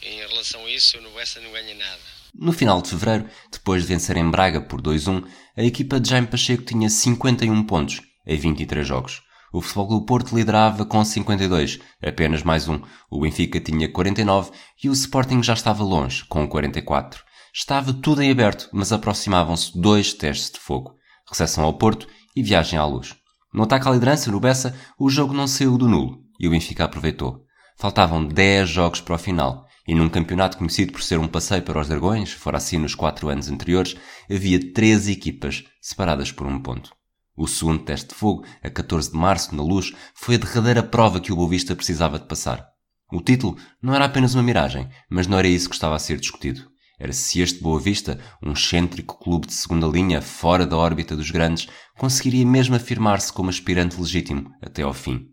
Em 0.01 0.17
relação 0.17 0.65
a 0.65 0.69
isso, 0.69 1.00
não 1.00 1.12
ganho 1.12 1.77
nada. 1.77 2.00
No 2.33 2.51
final 2.51 2.81
de 2.81 2.89
fevereiro, 2.89 3.29
depois 3.51 3.83
de 3.83 3.89
vencer 3.89 4.17
em 4.17 4.29
Braga 4.29 4.60
por 4.60 4.81
2-1, 4.81 5.24
a 5.55 5.63
equipa 5.63 6.00
de 6.00 6.10
Jaime 6.10 6.27
Pacheco 6.27 6.63
tinha 6.63 6.89
51 6.89 7.63
pontos 7.65 8.01
em 8.25 8.38
23 8.38 8.88
jogos. 8.88 9.21
O 9.53 9.62
Futebol 9.62 10.00
do 10.00 10.05
Porto 10.05 10.36
liderava 10.36 10.86
com 10.86 11.03
52, 11.03 11.79
apenas 12.01 12.41
mais 12.41 12.67
um. 12.67 12.81
O 13.10 13.19
Benfica 13.19 13.60
tinha 13.60 13.91
49 13.91 14.51
e 14.81 14.89
o 14.89 14.93
Sporting 14.93 15.43
já 15.43 15.53
estava 15.53 15.83
longe, 15.83 16.24
com 16.25 16.48
44. 16.48 17.24
Estava 17.53 17.93
tudo 17.93 18.24
em 18.24 18.31
aberto, 18.31 18.69
mas 18.71 18.93
aproximavam-se 18.93 19.77
dois 19.77 20.13
testes 20.13 20.51
de 20.51 20.60
fogo. 20.60 20.95
Recepção 21.29 21.65
ao 21.65 21.77
Porto 21.77 22.07
e 22.36 22.41
viagem 22.41 22.79
à 22.79 22.86
luz. 22.86 23.13
No 23.53 23.63
ataque 23.63 23.88
à 23.88 23.91
liderança, 23.91 24.31
no 24.31 24.39
Bessa, 24.39 24.74
o 24.98 25.10
jogo 25.10 25.33
não 25.33 25.45
saiu 25.45 25.77
do 25.77 25.88
nulo 25.88 26.30
e 26.41 26.48
o 26.48 26.50
Benfica 26.51 26.86
aproveitou. 26.86 27.45
Faltavam 27.77 28.25
10 28.25 28.67
jogos 28.67 29.00
para 29.00 29.13
o 29.13 29.19
final 29.19 29.67
e 29.88 29.93
num 29.93 30.10
campeonato 30.10 30.57
conhecido 30.57 30.91
por 30.91 31.03
ser 31.03 31.19
um 31.19 31.27
passeio 31.27 31.62
para 31.62 31.79
os 31.79 31.88
dragões, 31.88 32.31
fora 32.31 32.57
assim 32.57 32.77
nos 32.77 32.95
quatro 32.95 33.29
anos 33.29 33.48
anteriores, 33.50 33.95
havia 34.29 34.74
13 34.74 35.12
equipas 35.12 35.63
separadas 35.79 36.31
por 36.31 36.48
um 36.48 36.60
ponto. 36.60 36.91
O 37.36 37.48
segundo 37.48 37.83
teste 37.83 38.10
de 38.10 38.15
fogo, 38.15 38.43
a 38.63 38.69
14 38.69 39.12
de 39.12 39.17
março, 39.17 39.55
na 39.55 39.63
Luz, 39.63 39.93
foi 40.15 40.36
a 40.36 40.38
derradeira 40.38 40.83
prova 40.83 41.19
que 41.19 41.31
o 41.31 41.36
Boavista 41.36 41.75
precisava 41.75 42.19
de 42.19 42.25
passar. 42.25 42.67
O 43.12 43.21
título 43.21 43.57
não 43.81 43.93
era 43.93 44.05
apenas 44.05 44.33
uma 44.33 44.43
miragem, 44.43 44.88
mas 45.10 45.27
não 45.27 45.38
era 45.38 45.48
isso 45.48 45.69
que 45.69 45.75
estava 45.75 45.95
a 45.95 46.00
ser 46.00 46.19
discutido. 46.19 46.69
Era 47.00 47.13
se 47.13 47.41
este 47.41 47.62
Boa 47.62 47.79
Vista, 47.79 48.19
um 48.43 48.51
excêntrico 48.51 49.17
clube 49.19 49.48
de 49.48 49.53
segunda 49.53 49.88
linha 49.88 50.21
fora 50.21 50.67
da 50.67 50.77
órbita 50.77 51.15
dos 51.15 51.31
grandes, 51.31 51.67
conseguiria 51.98 52.45
mesmo 52.45 52.75
afirmar-se 52.75 53.33
como 53.33 53.50
aspirante 53.50 54.00
legítimo 54.00 54.51
até 54.62 54.83
ao 54.83 54.93
fim. 54.93 55.31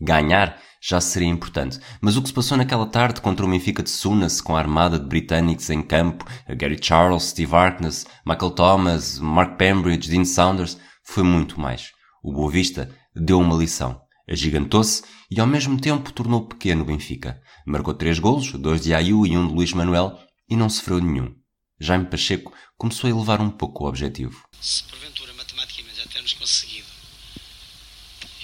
Ganhar 0.00 0.58
já 0.82 1.00
seria 1.00 1.28
importante, 1.28 1.78
mas 2.00 2.16
o 2.16 2.22
que 2.22 2.28
se 2.28 2.34
passou 2.34 2.56
naquela 2.56 2.86
tarde 2.86 3.20
contra 3.20 3.44
o 3.44 3.50
Benfica 3.50 3.82
de 3.82 3.90
Sunas 3.90 4.40
com 4.40 4.56
a 4.56 4.58
armada 4.58 4.98
de 4.98 5.04
britânicos 5.04 5.68
em 5.68 5.82
campo, 5.82 6.24
Gary 6.48 6.78
Charles, 6.80 7.24
Steve 7.24 7.54
Harkness, 7.54 8.06
Michael 8.24 8.52
Thomas, 8.52 9.18
Mark 9.18 9.58
Pembridge, 9.58 10.08
Dean 10.08 10.24
Saunders, 10.24 10.78
foi 11.04 11.22
muito 11.22 11.60
mais. 11.60 11.90
O 12.22 12.32
Boa 12.32 12.50
Vista 12.50 12.90
deu 13.14 13.38
uma 13.40 13.56
lição. 13.56 14.00
Agigantou-se 14.28 15.02
e 15.30 15.40
ao 15.40 15.46
mesmo 15.46 15.78
tempo 15.78 16.12
tornou 16.12 16.46
pequeno 16.46 16.82
o 16.82 16.86
Benfica. 16.86 17.42
Marcou 17.66 17.92
três 17.92 18.18
golos, 18.18 18.52
dois 18.52 18.80
de 18.80 18.94
Ayu 18.94 19.26
e 19.26 19.36
um 19.36 19.46
de 19.46 19.52
Luís 19.52 19.72
Manuel, 19.72 20.18
e 20.48 20.56
não 20.56 20.70
sofreu 20.70 21.00
nenhum. 21.00 21.34
Jaime 21.78 22.06
Pacheco 22.06 22.52
começou 22.78 23.08
a 23.08 23.10
elevar 23.10 23.40
um 23.40 23.50
pouco 23.50 23.84
o 23.84 23.88
objetivo. 23.88 24.44
Se 24.60 24.84
porventura 24.84 25.32
matematicamente 25.34 25.98
já 25.98 26.06
temos 26.06 26.32
conseguido, 26.34 26.86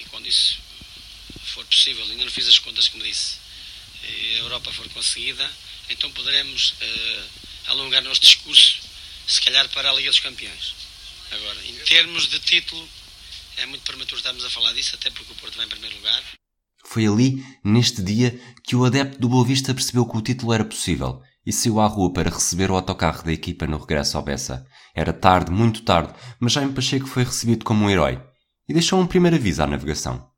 e 0.00 0.04
quando 0.10 0.26
isso 0.26 0.60
for 1.54 1.55
possível, 1.66 2.04
ainda 2.04 2.24
não 2.24 2.30
fiz 2.30 2.48
as 2.48 2.58
contas 2.58 2.88
como 2.88 3.04
disse, 3.04 3.36
e 4.02 4.36
a 4.36 4.38
Europa 4.38 4.72
for 4.72 4.88
conseguida, 4.90 5.50
então 5.90 6.10
poderemos 6.12 6.70
uh, 6.70 7.22
alongar 7.66 8.02
nosso 8.02 8.20
discurso, 8.20 8.80
se 9.26 9.40
calhar 9.40 9.68
para 9.70 9.90
a 9.90 9.94
Liga 9.94 10.10
dos 10.10 10.20
Campeões. 10.20 10.74
Agora, 11.30 11.58
em 11.66 11.74
termos 11.84 12.28
de 12.28 12.38
título, 12.38 12.88
é 13.56 13.66
muito 13.66 13.82
prematuro 13.82 14.18
estarmos 14.18 14.44
a 14.44 14.50
falar 14.50 14.72
disso, 14.74 14.94
até 14.94 15.10
porque 15.10 15.32
o 15.32 15.36
Porto 15.36 15.56
vai 15.56 15.66
em 15.66 15.68
primeiro 15.68 15.96
lugar. 15.96 16.22
Foi 16.84 17.06
ali, 17.06 17.44
neste 17.64 18.02
dia, 18.02 18.40
que 18.62 18.76
o 18.76 18.84
adepto 18.84 19.18
do 19.18 19.28
Boa 19.28 19.44
Vista 19.44 19.74
percebeu 19.74 20.06
que 20.06 20.16
o 20.16 20.22
título 20.22 20.52
era 20.52 20.64
possível 20.64 21.20
e 21.44 21.52
saiu 21.52 21.80
à 21.80 21.86
rua 21.86 22.12
para 22.12 22.30
receber 22.30 22.70
o 22.70 22.74
autocarro 22.74 23.24
da 23.24 23.32
equipa 23.32 23.66
no 23.66 23.78
regresso 23.78 24.16
ao 24.16 24.22
Bessa. 24.22 24.66
Era 24.94 25.12
tarde, 25.12 25.50
muito 25.50 25.82
tarde, 25.82 26.12
mas 26.40 26.52
Jaime 26.52 26.74
Pacheco 26.74 27.06
foi 27.06 27.24
recebido 27.24 27.64
como 27.64 27.84
um 27.84 27.90
herói 27.90 28.20
e 28.68 28.72
deixou 28.72 29.00
um 29.00 29.06
primeiro 29.06 29.36
aviso 29.36 29.62
à 29.62 29.66
navegação. 29.66 30.30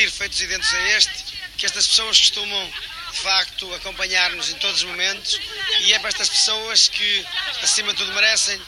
Repetir 0.00 0.10
feitos 0.10 0.40
idênticos 0.40 0.74
a 0.74 0.96
este, 0.96 1.38
que 1.56 1.66
estas 1.66 1.86
pessoas 1.86 2.18
costumam 2.18 2.70
de 3.12 3.18
facto 3.18 3.74
acompanhar-nos 3.74 4.50
em 4.50 4.54
todos 4.54 4.78
os 4.78 4.84
momentos 4.84 5.38
e 5.82 5.92
é 5.92 5.98
para 5.98 6.08
estas 6.08 6.28
pessoas 6.28 6.88
que 6.88 7.26
acima 7.62 7.92
de 7.92 7.98
tudo 7.98 8.12
merecem 8.14 8.58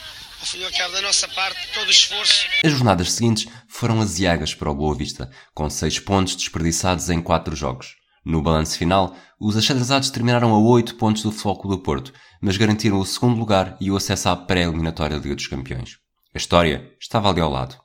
ao 0.40 0.46
fim 0.46 0.58
e 0.58 0.64
ao 0.64 0.72
cabo 0.72 0.92
da 0.92 1.00
nossa 1.00 1.28
parte, 1.28 1.68
todo 1.72 1.86
o 1.86 1.90
esforço. 1.90 2.46
As 2.64 2.72
jornadas 2.72 3.12
seguintes 3.12 3.46
foram 3.68 4.00
aziagas 4.00 4.54
para 4.54 4.70
o 4.70 4.74
Boa 4.74 4.94
Vista, 4.94 5.30
com 5.54 5.70
seis 5.70 5.98
pontos 5.98 6.34
desperdiçados 6.34 7.08
em 7.08 7.22
quatro 7.22 7.54
jogos. 7.54 7.94
No 8.24 8.42
balanço 8.42 8.76
final, 8.76 9.16
os 9.40 9.56
achadrezados 9.56 10.10
terminaram 10.10 10.54
a 10.54 10.58
8 10.58 10.96
pontos 10.96 11.22
do 11.22 11.32
Futebol 11.32 11.76
do 11.76 11.82
Porto, 11.82 12.12
mas 12.40 12.56
garantiram 12.56 12.98
o 12.98 13.06
segundo 13.06 13.38
lugar 13.38 13.76
e 13.80 13.90
o 13.90 13.96
acesso 13.96 14.28
à 14.28 14.36
pré-eliminatória 14.36 15.16
da 15.16 15.22
Liga 15.22 15.36
dos 15.36 15.46
Campeões. 15.46 15.98
A 16.34 16.38
história 16.38 16.92
estava 17.00 17.30
ali 17.30 17.40
ao 17.40 17.50
lado. 17.50 17.81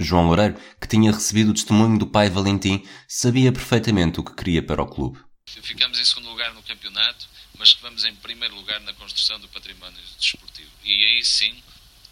João 0.00 0.26
Loureiro, 0.26 0.54
que 0.80 0.86
tinha 0.86 1.10
recebido 1.10 1.50
o 1.50 1.54
testemunho 1.54 1.98
do 1.98 2.06
pai 2.06 2.30
Valentim, 2.30 2.86
sabia 3.08 3.50
perfeitamente 3.50 4.20
o 4.20 4.24
que 4.24 4.32
queria 4.32 4.62
para 4.62 4.80
o 4.80 4.86
clube. 4.86 5.18
Ficamos 5.48 5.98
em 5.98 6.04
segundo 6.04 6.28
lugar 6.28 6.54
no 6.54 6.62
campeonato, 6.62 7.28
mas 7.58 7.72
vamos 7.74 8.04
em 8.04 8.14
primeiro 8.14 8.54
lugar 8.54 8.80
na 8.82 8.92
construção 8.94 9.40
do 9.40 9.48
património 9.48 10.00
desportivo. 10.16 10.70
E 10.84 11.04
aí 11.04 11.24
sim 11.24 11.60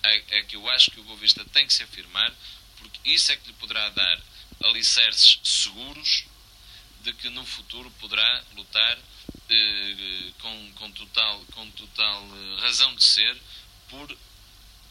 é, 0.03 0.39
é 0.39 0.43
que 0.43 0.57
eu 0.57 0.69
acho 0.71 0.91
que 0.91 0.99
o 0.99 1.05
Boa 1.05 1.17
Vista 1.17 1.45
tem 1.45 1.65
que 1.65 1.73
se 1.73 1.85
afirmar, 1.85 2.35
porque 2.79 2.99
isso 3.09 3.31
é 3.31 3.37
que 3.37 3.47
lhe 3.47 3.55
poderá 3.55 3.89
dar 3.91 4.21
alicerces 4.65 5.39
seguros 5.45 6.25
de 7.03 7.13
que 7.13 7.29
no 7.31 7.45
futuro 7.45 7.89
poderá 8.01 8.43
lutar 8.57 8.99
eh, 9.49 10.33
com, 10.41 10.73
com, 10.73 10.91
total, 10.91 11.41
com 11.53 11.71
total 11.71 12.25
eh, 12.25 12.61
razão 12.63 12.93
de 12.97 13.05
ser 13.05 13.37
por 13.89 14.19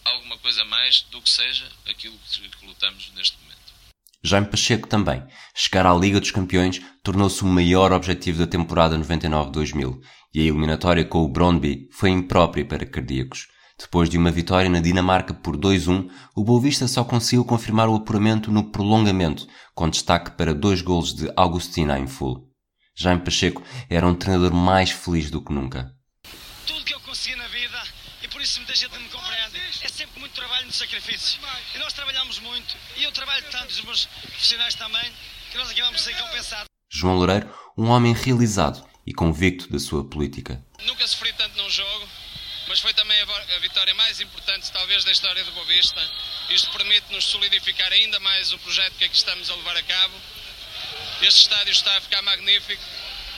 alguma 0.06 0.38
coisa 0.38 0.63
mais 0.65 1.02
do 1.12 1.22
que 1.22 1.30
seja 1.30 1.65
aquilo 1.89 2.15
que, 2.30 2.65
lutamos 2.65 3.12
neste 3.15 3.38
momento. 3.41 3.56
Jaime 4.24 4.48
Pacheco 4.48 4.88
também. 4.88 5.24
Chegar 5.54 5.86
à 5.86 5.94
Liga 5.94 6.20
dos 6.20 6.32
Campeões 6.32 6.82
tornou-se 7.04 7.44
o 7.44 7.48
maior 7.48 7.91
objetivo 7.91 8.39
da 8.39 8.48
temporada 8.48 8.98
99-2000 8.98 10.00
e 10.34 10.39
a 10.39 10.44
eliminatória 10.44 11.06
com 11.06 11.24
o 11.24 11.30
Brondby 11.30 11.88
foi 11.91 12.10
imprópria 12.10 12.65
para 12.65 12.86
cardíacos. 12.86 13.48
Depois 13.78 14.10
de 14.10 14.18
uma 14.18 14.32
vitória 14.32 14.70
na 14.70 14.80
Dinamarca 14.80 15.34
por 15.34 15.58
2-1, 15.58 16.10
o 16.36 16.44
Boavista 16.44 16.88
só 16.88 17.04
conseguiu 17.04 17.44
confirmar 17.44 17.89
o 17.89 17.96
apuramento 17.96 18.52
no 18.52 18.72
prolongamento, 18.72 19.48
com 19.74 19.89
destaque 19.89 20.32
para 20.32 20.54
dois 20.54 20.82
golos 20.82 21.13
de 21.13 21.32
Augustina 21.36 22.00
em 22.00 22.08
full. 22.08 22.50
Jaime 22.96 23.22
Pacheco 23.22 23.62
era 23.89 24.08
um 24.08 24.15
treinador 24.15 24.54
mais 24.54 24.91
feliz 24.91 25.30
do 25.30 25.44
que 25.44 25.54
nunca. 25.54 25.95
Tudo 26.65 26.84
que 26.84 26.93
eu 26.93 26.99
consegui 27.01 27.36
na 27.36 27.47
vida, 27.47 27.84
e 28.21 28.28
por 28.28 28.41
isso 28.41 28.60
muita 28.60 28.75
gente 28.75 28.97
me 28.97 29.10
compreende, 29.10 29.62
é 29.82 29.88
sempre 29.88 30.19
muito 30.19 30.34
trabalho 30.34 30.62
e 30.62 30.65
muito 30.65 30.78
sacrifício. 30.78 31.39
E 31.73 31.78
nós 31.78 31.93
trabalhamos 31.93 32.39
muito, 32.39 32.75
e 32.97 33.04
eu 33.04 33.12
trabalho 33.12 33.45
tanto, 33.51 33.69
os 33.69 33.82
meus 33.82 34.06
profissionais 34.06 34.75
também, 34.75 35.13
que 35.51 35.58
nós 35.58 35.69
acabamos 35.69 35.97
de 35.97 36.04
ser 36.04 36.17
compensados. 36.17 36.65
João 36.91 37.15
Loureiro, 37.15 37.54
um 37.78 37.89
homem 37.89 38.13
realizado 38.13 38.88
e 39.06 39.13
convicto 39.13 39.71
da 39.71 39.80
sua 39.80 40.04
política. 40.04 40.63
Nunca 40.84 41.08
sofri 41.08 41.32
tanto 41.34 41.56
num 41.58 41.69
jogo, 41.69 42.10
mas 42.67 42.80
foi 42.80 42.93
também 42.93 43.19
a, 43.21 43.60
vitória 43.60 43.93
mais 43.93 44.19
importante, 44.19 44.71
talvez, 44.71 45.04
da 45.04 45.12
história 45.12 45.43
do 45.43 45.51
Boa 45.51 45.65
Vista. 45.67 46.01
Isto 46.49 46.71
permite-nos 46.71 47.25
solidificar 47.25 47.91
ainda 47.91 48.19
mais 48.19 48.51
o 48.51 48.58
projeto 48.60 48.93
que 48.97 49.06
aqui 49.06 49.15
estamos 49.15 49.49
a 49.49 49.56
levar 49.56 49.78
a 49.78 49.84
cabo. 49.84 50.15
Este 51.21 51.41
estádio 51.41 51.71
está 51.71 51.95
a 51.97 52.01
ficar 52.01 52.21
magnífico 52.23 52.82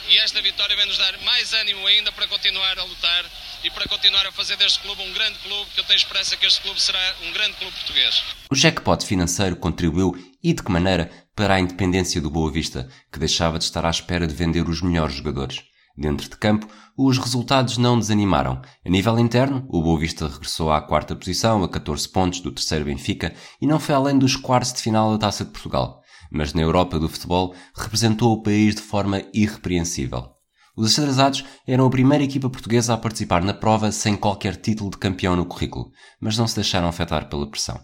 e 0.09 0.17
esta 0.19 0.41
vitória 0.41 0.75
vai 0.75 0.85
nos 0.85 0.97
dar 0.97 1.17
mais 1.25 1.53
ânimo 1.53 1.85
ainda 1.85 2.11
para 2.11 2.27
continuar 2.27 2.79
a 2.79 2.83
lutar 2.83 3.25
e 3.63 3.69
para 3.69 3.87
continuar 3.87 4.25
a 4.25 4.31
fazer 4.31 4.55
deste 4.55 4.79
clube 4.79 5.01
um 5.01 5.13
grande 5.13 5.37
clube, 5.39 5.69
que 5.73 5.79
eu 5.79 5.83
tenho 5.83 5.97
esperança 5.97 6.37
que 6.37 6.45
este 6.45 6.61
clube 6.61 6.81
será 6.81 6.99
um 7.27 7.33
grande 7.33 7.53
clube 7.53 7.73
português. 7.73 8.23
O 8.49 8.55
jackpot 8.55 9.05
financeiro 9.05 9.55
contribuiu, 9.55 10.15
e 10.41 10.53
de 10.53 10.63
que 10.63 10.71
maneira, 10.71 11.11
para 11.35 11.55
a 11.55 11.59
independência 11.59 12.21
do 12.21 12.29
Boa 12.29 12.51
Vista, 12.51 12.87
que 13.11 13.19
deixava 13.19 13.57
de 13.57 13.65
estar 13.65 13.85
à 13.85 13.89
espera 13.89 14.27
de 14.27 14.33
vender 14.33 14.67
os 14.69 14.81
melhores 14.81 15.15
jogadores. 15.15 15.63
Dentro 15.97 16.29
de 16.29 16.37
campo, 16.37 16.67
os 16.95 17.17
resultados 17.17 17.77
não 17.77 17.97
desanimaram. 17.97 18.61
A 18.85 18.89
nível 18.89 19.17
interno, 19.17 19.67
o 19.69 19.81
Boa 19.81 19.99
Vista 19.99 20.27
regressou 20.27 20.71
à 20.71 20.79
quarta 20.79 21.15
posição, 21.15 21.63
a 21.63 21.69
14 21.69 22.07
pontos 22.09 22.39
do 22.39 22.51
terceiro 22.51 22.85
Benfica, 22.85 23.33
e 23.59 23.67
não 23.67 23.79
foi 23.79 23.95
além 23.95 24.17
dos 24.17 24.35
quartos 24.35 24.73
de 24.73 24.81
final 24.81 25.11
da 25.11 25.17
Taça 25.17 25.43
de 25.43 25.51
Portugal. 25.51 26.01
Mas 26.31 26.53
na 26.53 26.61
Europa 26.61 26.99
do 26.99 27.09
futebol, 27.09 27.55
representou 27.75 28.33
o 28.33 28.41
país 28.41 28.75
de 28.75 28.81
forma 28.81 29.23
irrepreensível. 29.33 30.37
Os 30.75 30.91
achadrezados 30.91 31.43
eram 31.65 31.87
a 31.87 31.89
primeira 31.89 32.23
equipa 32.23 32.49
portuguesa 32.49 32.93
a 32.93 32.97
participar 32.97 33.43
na 33.43 33.53
prova 33.53 33.91
sem 33.91 34.15
qualquer 34.15 34.55
título 34.55 34.91
de 34.91 34.97
campeão 34.97 35.35
no 35.35 35.45
currículo, 35.45 35.91
mas 36.21 36.37
não 36.37 36.47
se 36.47 36.55
deixaram 36.55 36.87
afetar 36.87 37.27
pela 37.27 37.49
pressão. 37.49 37.79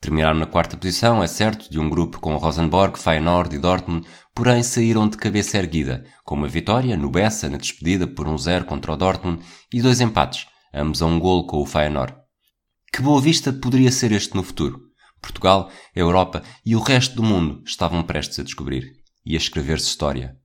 Terminaram 0.00 0.38
na 0.38 0.46
quarta 0.46 0.78
posição, 0.78 1.22
é 1.22 1.26
certo, 1.26 1.70
de 1.70 1.78
um 1.78 1.90
grupo 1.90 2.18
com 2.18 2.34
Rosenborg, 2.36 2.98
Feyenoord 2.98 3.54
e 3.54 3.58
Dortmund, 3.58 4.06
porém 4.34 4.62
saíram 4.62 5.06
de 5.06 5.18
cabeça 5.18 5.58
erguida, 5.58 6.02
com 6.24 6.34
uma 6.34 6.48
vitória 6.48 6.96
no 6.96 7.10
Bessa 7.10 7.50
na 7.50 7.58
despedida 7.58 8.06
por 8.06 8.26
um 8.26 8.38
zero 8.38 8.64
contra 8.64 8.94
o 8.94 8.96
Dortmund 8.96 9.44
e 9.70 9.82
dois 9.82 10.00
empates, 10.00 10.46
ambos 10.72 11.02
a 11.02 11.06
um 11.06 11.20
golo 11.20 11.46
com 11.46 11.58
o 11.58 11.66
Feyenoord. 11.66 12.14
Que 12.90 13.02
boa 13.02 13.20
vista 13.20 13.52
poderia 13.52 13.92
ser 13.92 14.12
este 14.12 14.34
no 14.34 14.42
futuro? 14.42 14.89
Portugal, 15.20 15.70
a 15.94 15.98
Europa 15.98 16.42
e 16.64 16.74
o 16.74 16.80
resto 16.80 17.16
do 17.16 17.22
mundo 17.22 17.62
estavam 17.64 18.02
prestes 18.02 18.38
a 18.38 18.42
descobrir 18.42 18.84
e 19.24 19.34
a 19.34 19.38
escrever-se 19.38 19.86
história. 19.86 20.36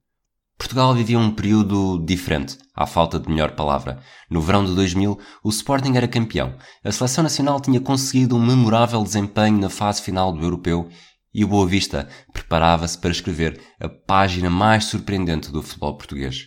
Portugal 0.58 0.96
vivia 0.96 1.20
um 1.20 1.32
período 1.32 2.04
diferente, 2.06 2.58
à 2.74 2.88
falta 2.88 3.20
de 3.20 3.30
melhor 3.30 3.52
palavra. 3.52 4.02
No 4.30 4.42
verão 4.42 4.64
de 4.64 4.74
2000, 4.74 5.20
o 5.44 5.50
Sporting 5.50 5.96
era 5.96 6.08
campeão. 6.08 6.58
A 6.84 6.92
seleção 6.92 7.24
nacional 7.24 7.60
tinha 7.60 7.82
conseguido 7.82 8.38
um 8.38 8.46
memorável 8.46 9.04
desempenho 9.04 9.60
na 9.60 9.70
fase 9.70 10.02
final 10.02 10.32
do 10.32 10.42
Europeu 10.42 10.90
e 11.34 11.44
o 11.44 11.48
Boa 11.48 11.68
Vista 11.68 12.08
preparava-se 12.32 12.98
para 12.98 13.12
escrever 13.12 13.62
a 13.82 13.90
página 13.90 14.50
mais 14.50 14.86
surpreendente 14.86 15.52
do 15.52 15.62
futebol 15.62 15.98
português. 15.98 16.46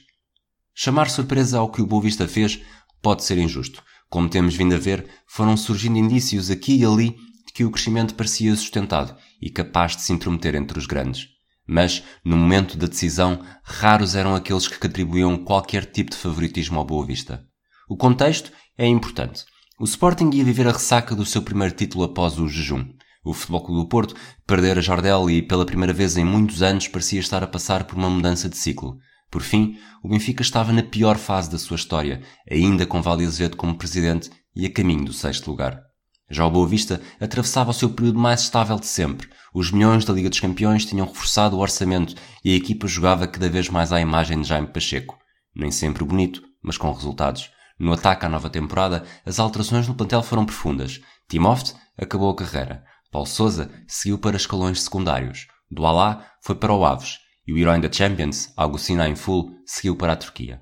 Chamar 0.75 1.11
surpresa 1.11 1.59
ao 1.59 1.71
que 1.71 1.83
o 1.83 1.87
Boa 1.87 2.03
Vista 2.03 2.27
fez 2.27 2.63
pode 3.03 3.25
ser 3.25 3.37
injusto. 3.37 3.83
Como 4.09 4.31
temos 4.31 4.55
vindo 4.55 4.75
a 4.75 4.79
ver, 4.79 5.07
foram 5.27 5.55
surgindo 5.55 5.99
indícios 5.99 6.51
aqui 6.51 6.79
e 6.79 6.85
ali 6.85 7.15
que 7.59 7.65
o 7.65 7.73
crescimento 7.73 8.15
parecia 8.15 8.55
sustentado 8.55 9.17
e 9.43 9.51
capaz 9.51 9.97
de 9.97 10.03
se 10.03 10.13
intrometer 10.13 10.55
entre 10.55 10.79
os 10.79 10.87
grandes. 10.87 11.27
Mas, 11.67 12.05
no 12.25 12.37
momento 12.37 12.79
da 12.79 12.87
decisão, 12.87 13.43
raros 13.65 14.15
eram 14.15 14.37
aqueles 14.37 14.69
que 14.69 14.87
atribuíam 14.87 15.37
qualquer 15.39 15.85
tipo 15.85 16.13
de 16.13 16.17
favoritismo 16.17 16.79
ao 16.79 16.85
Boa 16.85 17.05
Vista. 17.05 17.45
O 17.89 17.97
contexto 17.97 18.53
é 18.79 18.87
importante. 18.87 19.45
O 19.81 19.83
Sporting 19.83 20.31
ia 20.35 20.45
viver 20.45 20.69
a 20.69 20.73
ressaca 20.73 21.17
do 21.17 21.27
seu 21.27 21.43
primeiro 21.43 21.75
título 21.75 22.05
após 22.05 22.39
o 22.39 22.47
jejum. 22.47 22.93
O 23.25 23.35
Futebol 23.35 23.65
Clube 23.65 23.83
do 23.83 23.89
Porto 23.89 24.15
perdera 24.47 24.81
Jardel 24.81 25.29
e, 25.29 25.43
pela 25.43 25.67
primeira 25.67 25.93
vez 25.93 26.17
em 26.17 26.25
muitos 26.25 26.63
anos, 26.63 26.87
parecia 26.87 27.19
estar 27.19 27.43
a 27.43 27.49
passar 27.49 27.83
por 27.83 27.99
uma 27.99 28.09
mudança 28.09 28.49
de 28.49 28.57
ciclo. 28.57 28.99
Por 29.33 29.43
fim, 29.43 29.77
o 30.01 30.09
Benfica 30.09 30.43
estava 30.43 30.73
na 30.73 30.85
pior 30.85 31.19
fase 31.19 31.51
da 31.51 31.59
sua 31.59 31.75
história, 31.75 32.23
ainda 32.49 32.87
com 32.87 33.03
Vale 33.03 33.25
Azevedo 33.25 33.57
como 33.57 33.77
presidente 33.77 34.31
e 34.55 34.65
a 34.65 34.73
caminho 34.73 35.07
do 35.07 35.13
sexto 35.13 35.51
lugar. 35.51 35.88
Já 36.31 36.45
o 36.45 36.51
Boa 36.51 36.69
Vista 36.69 37.01
atravessava 37.21 37.71
o 37.71 37.75
seu 37.75 37.91
período 37.91 38.19
mais 38.19 38.43
estável 38.43 38.79
de 38.79 38.87
sempre. 38.87 39.29
Os 39.55 39.71
milhões 39.71 40.05
da 40.05 40.13
Liga 40.13 40.29
dos 40.29 40.41
Campeões 40.41 40.85
tinham 40.85 41.07
reforçado 41.07 41.57
o 41.57 41.61
orçamento 41.61 42.15
e 42.45 42.53
a 42.53 42.57
equipa 42.57 42.87
jogava 42.87 43.27
cada 43.27 43.49
vez 43.49 43.69
mais 43.69 43.93
à 43.93 44.01
imagem 44.01 44.41
de 44.41 44.49
Jaime 44.49 44.69
Pacheco. 44.69 45.19
Nem 45.55 45.71
sempre 45.71 46.05
bonito, 46.05 46.43
mas 46.63 46.77
com 46.77 46.93
resultados. 46.93 47.51
No 47.79 47.93
ataque 47.93 48.27
à 48.27 48.29
nova 48.29 48.51
temporada, 48.51 49.05
as 49.25 49.39
alterações 49.39 49.89
no 49.89 49.95
plantel 49.95 50.23
foram 50.23 50.45
profundas. 50.45 51.01
Timoft 51.29 51.75
acabou 51.97 52.31
a 52.31 52.37
carreira. 52.37 52.85
Paulo 53.11 53.27
Sousa 53.27 53.71
seguiu 53.87 54.19
para 54.19 54.37
escalões 54.37 54.83
secundários. 54.83 55.47
Do 55.71 55.87
Alá 55.87 56.27
foi 56.43 56.57
para 56.57 56.75
o 56.75 56.85
Aves. 56.85 57.19
E 57.47 57.53
o 57.53 57.57
herói 57.57 57.81
da 57.81 57.91
Champions, 57.91 58.53
Agostina 58.55 59.15
Full, 59.17 59.51
seguiu 59.65 59.97
para 59.97 60.13
a 60.13 60.17
Turquia. 60.17 60.61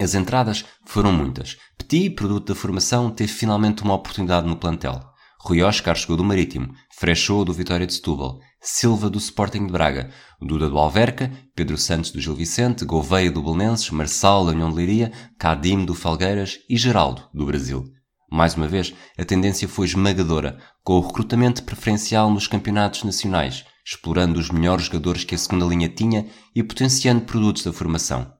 As 0.00 0.14
entradas 0.14 0.64
foram 0.86 1.12
muitas. 1.12 1.58
Petit, 1.90 2.10
produto 2.10 2.46
da 2.46 2.54
formação, 2.54 3.10
teve 3.10 3.32
finalmente 3.32 3.82
uma 3.82 3.94
oportunidade 3.94 4.46
no 4.46 4.54
plantel. 4.54 5.00
Rui 5.40 5.60
Oscar 5.60 5.96
chegou 5.96 6.16
do 6.16 6.22
Marítimo, 6.22 6.72
Frechou 6.96 7.44
do 7.44 7.52
Vitória 7.52 7.84
de 7.84 7.94
Setúbal, 7.94 8.38
Silva 8.62 9.10
do 9.10 9.18
Sporting 9.18 9.66
de 9.66 9.72
Braga, 9.72 10.08
Duda 10.40 10.70
do 10.70 10.78
Alverca, 10.78 11.32
Pedro 11.52 11.76
Santos 11.76 12.12
do 12.12 12.20
Gil 12.20 12.36
Vicente, 12.36 12.84
Gouveia 12.84 13.28
do 13.28 13.42
Belenenses, 13.42 13.90
Marçal 13.90 14.46
da 14.46 14.52
União 14.52 14.70
de 14.70 14.76
Liria, 14.76 15.10
Cadim 15.36 15.84
do 15.84 15.92
Falgueiras 15.92 16.60
e 16.70 16.76
Geraldo 16.76 17.28
do 17.34 17.44
Brasil. 17.44 17.84
Mais 18.30 18.54
uma 18.54 18.68
vez, 18.68 18.94
a 19.18 19.24
tendência 19.24 19.66
foi 19.66 19.88
esmagadora, 19.88 20.60
com 20.84 20.92
o 20.92 21.00
recrutamento 21.00 21.64
preferencial 21.64 22.30
nos 22.30 22.46
campeonatos 22.46 23.02
nacionais, 23.02 23.64
explorando 23.84 24.38
os 24.38 24.48
melhores 24.48 24.84
jogadores 24.84 25.24
que 25.24 25.34
a 25.34 25.38
segunda 25.38 25.66
linha 25.66 25.88
tinha 25.88 26.28
e 26.54 26.62
potenciando 26.62 27.22
produtos 27.22 27.64
da 27.64 27.72
formação. 27.72 28.39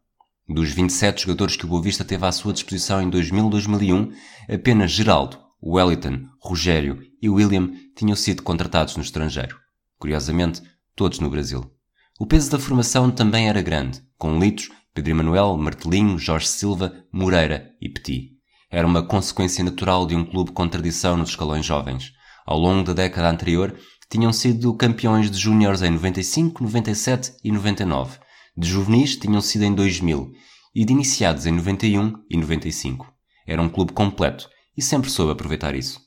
Dos 0.53 0.71
27 0.71 1.23
jogadores 1.23 1.57
que 1.57 1.65
o 1.65 1.69
Boavista 1.69 2.05
teve 2.05 2.27
à 2.27 2.33
sua 2.33 2.53
disposição 2.53 3.01
em 3.01 3.11
2000-2001, 3.11 4.13
apenas 4.53 4.91
Geraldo, 4.91 5.39
Wellington, 5.63 6.27
Rogério 6.41 7.01
e 7.23 7.29
William 7.29 7.71
tinham 7.97 8.17
sido 8.17 8.43
contratados 8.43 8.97
no 8.97 9.03
estrangeiro. 9.03 9.57
Curiosamente, 9.99 10.63
todos 10.97 11.21
no 11.21 11.31
Brasil. 11.31 11.71
O 12.19 12.27
peso 12.27 12.51
da 12.51 12.59
formação 12.59 13.11
também 13.11 13.49
era 13.49 13.63
grande, 13.63 14.03
com 14.19 14.39
Litos, 14.39 14.71
Pedro 14.93 15.13
Emanuel, 15.13 15.57
Martelinho, 15.57 16.19
Jorge 16.19 16.49
Silva, 16.49 16.93
Moreira 17.13 17.71
e 17.81 17.89
Petit 17.89 18.41
era 18.71 18.87
uma 18.87 19.03
consequência 19.03 19.65
natural 19.65 20.07
de 20.07 20.15
um 20.15 20.25
clube 20.25 20.53
com 20.53 20.69
tradição 20.69 21.17
nos 21.17 21.31
escalões 21.31 21.67
jovens. 21.67 22.13
Ao 22.47 22.57
longo 22.57 22.85
da 22.85 22.93
década 22.93 23.29
anterior, 23.29 23.77
tinham 24.09 24.33
sido 24.33 24.73
campeões 24.75 25.31
de 25.31 25.39
júniores 25.39 25.83
em 25.83 25.91
95, 25.91 26.63
97 26.63 27.33
e 27.43 27.51
99. 27.51 28.19
De 28.61 28.69
juvenis 28.69 29.17
tinham 29.17 29.41
sido 29.41 29.65
em 29.65 29.75
2000 29.75 30.35
e 30.75 30.85
de 30.85 30.93
iniciados 30.93 31.47
em 31.47 31.51
91 31.51 32.13
e 32.29 32.37
95. 32.37 33.11
Era 33.47 33.63
um 33.63 33.71
clube 33.71 33.95
completo 33.95 34.51
e 34.77 34.83
sempre 34.83 35.09
soube 35.09 35.33
aproveitar 35.33 35.75
isso. 35.75 35.99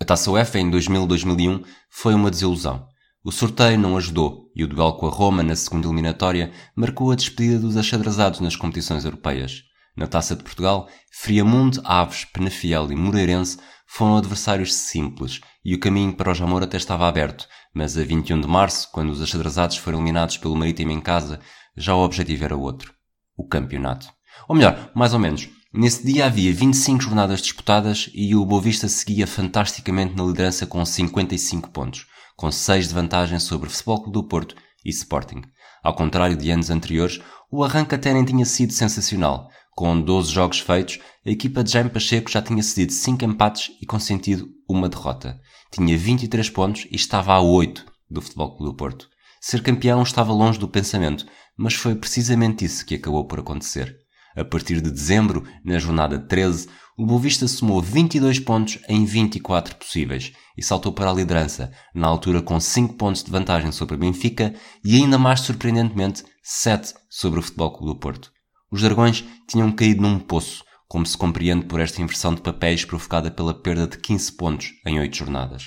A 0.00 0.04
Taça 0.04 0.28
UEFA 0.28 0.58
em 0.58 0.68
2000-2001 0.68 1.64
foi 1.88 2.12
uma 2.12 2.28
desilusão. 2.28 2.88
O 3.22 3.30
sorteio 3.30 3.78
não 3.78 3.96
ajudou 3.96 4.50
e 4.56 4.64
o 4.64 4.66
duelo 4.66 4.94
com 4.94 5.06
a 5.06 5.10
Roma 5.10 5.44
na 5.44 5.54
segunda 5.54 5.86
eliminatória 5.86 6.50
marcou 6.74 7.12
a 7.12 7.14
despedida 7.14 7.60
dos 7.60 7.76
achadrezados 7.76 8.40
nas 8.40 8.56
competições 8.56 9.04
europeias. 9.04 9.62
Na 9.96 10.08
Taça 10.08 10.34
de 10.34 10.42
Portugal, 10.42 10.88
Friamundo, 11.12 11.80
Aves, 11.84 12.24
Penafiel 12.24 12.90
e 12.90 12.96
Moreirense 12.96 13.58
foram 13.86 14.16
adversários 14.16 14.74
simples 14.74 15.40
e 15.64 15.72
o 15.72 15.78
caminho 15.78 16.12
para 16.12 16.32
o 16.32 16.34
Jamor 16.34 16.64
até 16.64 16.76
estava 16.76 17.06
aberto, 17.06 17.46
mas 17.72 17.96
a 17.96 18.02
21 18.02 18.40
de 18.40 18.48
março, 18.48 18.90
quando 18.90 19.10
os 19.10 19.22
achadrezados 19.22 19.76
foram 19.76 19.98
eliminados 19.98 20.36
pelo 20.36 20.56
Marítimo 20.56 20.90
em 20.90 21.00
casa, 21.00 21.40
já 21.76 21.94
o 21.94 22.04
objetivo 22.04 22.44
era 22.44 22.56
outro. 22.56 22.94
O 23.36 23.46
campeonato. 23.46 24.08
Ou 24.48 24.56
melhor, 24.56 24.90
mais 24.94 25.12
ou 25.12 25.18
menos, 25.18 25.48
nesse 25.72 26.04
dia 26.04 26.26
havia 26.26 26.52
25 26.52 27.02
jornadas 27.02 27.42
disputadas 27.42 28.10
e 28.14 28.34
o 28.34 28.44
Boavista 28.44 28.88
seguia 28.88 29.26
fantasticamente 29.26 30.14
na 30.14 30.24
liderança 30.24 30.66
com 30.66 30.84
55 30.84 31.70
pontos, 31.70 32.06
com 32.36 32.50
6 32.50 32.88
de 32.88 32.94
vantagem 32.94 33.38
sobre 33.38 33.68
o 33.68 33.70
Futebol 33.70 34.02
Clube 34.02 34.12
do 34.12 34.28
Porto 34.28 34.54
e 34.84 34.90
Sporting. 34.90 35.42
Ao 35.82 35.94
contrário 35.94 36.36
de 36.36 36.50
anos 36.50 36.70
anteriores, 36.70 37.20
o 37.50 37.62
arranque 37.62 37.94
até 37.94 38.12
nem 38.12 38.24
tinha 38.24 38.44
sido 38.44 38.72
sensacional, 38.72 39.48
com 39.76 40.00
12 40.00 40.32
jogos 40.32 40.58
feitos, 40.58 40.98
a 41.24 41.30
equipa 41.30 41.62
de 41.62 41.70
Jaime 41.70 41.90
Pacheco 41.90 42.30
já 42.30 42.40
tinha 42.40 42.62
cedido 42.62 42.92
5 42.92 43.22
empates 43.26 43.70
e 43.78 43.84
consentido 43.84 44.48
uma 44.66 44.88
derrota. 44.88 45.38
Tinha 45.70 45.98
23 45.98 46.48
pontos 46.48 46.86
e 46.90 46.96
estava 46.96 47.34
a 47.34 47.42
8 47.42 47.84
do 48.10 48.22
Futebol 48.22 48.56
Clube 48.56 48.72
do 48.72 48.74
Porto. 48.74 49.06
Ser 49.38 49.62
campeão 49.62 50.02
estava 50.02 50.32
longe 50.32 50.58
do 50.58 50.66
pensamento, 50.66 51.26
mas 51.56 51.74
foi 51.74 51.94
precisamente 51.94 52.64
isso 52.64 52.84
que 52.84 52.94
acabou 52.94 53.26
por 53.26 53.40
acontecer. 53.40 53.96
A 54.36 54.44
partir 54.44 54.80
de 54.82 54.90
dezembro, 54.90 55.44
na 55.64 55.78
jornada 55.78 56.18
13, 56.18 56.68
o 56.98 57.06
Boavista 57.06 57.48
somou 57.48 57.80
22 57.80 58.38
pontos 58.40 58.78
em 58.88 59.04
24 59.04 59.76
possíveis 59.76 60.32
e 60.56 60.62
saltou 60.62 60.92
para 60.92 61.10
a 61.10 61.14
liderança, 61.14 61.70
na 61.94 62.06
altura 62.06 62.42
com 62.42 62.60
5 62.60 62.94
pontos 62.94 63.22
de 63.22 63.30
vantagem 63.30 63.72
sobre 63.72 63.94
o 63.94 63.98
Benfica 63.98 64.54
e 64.84 64.96
ainda 64.96 65.18
mais 65.18 65.40
surpreendentemente 65.40 66.24
7 66.42 66.94
sobre 67.08 67.40
o 67.40 67.42
Futebol 67.42 67.72
Clube 67.72 67.94
do 67.94 67.98
Porto. 67.98 68.32
Os 68.70 68.82
dragões 68.82 69.24
tinham 69.48 69.72
caído 69.72 70.02
num 70.02 70.18
poço, 70.18 70.64
como 70.88 71.06
se 71.06 71.16
compreende 71.16 71.66
por 71.66 71.80
esta 71.80 72.00
inversão 72.00 72.34
de 72.34 72.40
papéis 72.40 72.84
provocada 72.84 73.30
pela 73.30 73.54
perda 73.54 73.86
de 73.86 73.98
15 73.98 74.32
pontos 74.32 74.72
em 74.86 74.98
8 74.98 75.16
jornadas. 75.16 75.64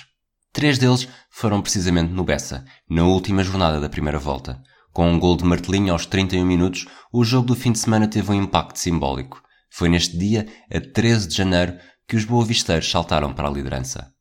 Três 0.52 0.78
deles 0.78 1.08
foram 1.30 1.62
precisamente 1.62 2.12
no 2.12 2.24
Bessa, 2.24 2.64
na 2.88 3.04
última 3.04 3.44
jornada 3.44 3.80
da 3.80 3.88
primeira 3.88 4.18
volta. 4.18 4.60
Com 4.92 5.10
um 5.10 5.18
gol 5.18 5.36
de 5.36 5.44
martelinho 5.44 5.92
aos 5.92 6.04
31 6.04 6.44
minutos, 6.44 6.86
o 7.12 7.24
jogo 7.24 7.46
do 7.46 7.54
fim 7.54 7.70
de 7.70 7.78
semana 7.78 8.08
teve 8.08 8.30
um 8.32 8.42
impacto 8.42 8.76
simbólico. 8.76 9.40
Foi 9.70 9.88
neste 9.88 10.18
dia, 10.18 10.46
a 10.70 10.80
13 10.80 11.28
de 11.28 11.36
janeiro, 11.36 11.78
que 12.08 12.16
os 12.16 12.24
boavisteiros 12.24 12.90
saltaram 12.90 13.32
para 13.32 13.48
a 13.48 13.50
liderança. 13.50 14.12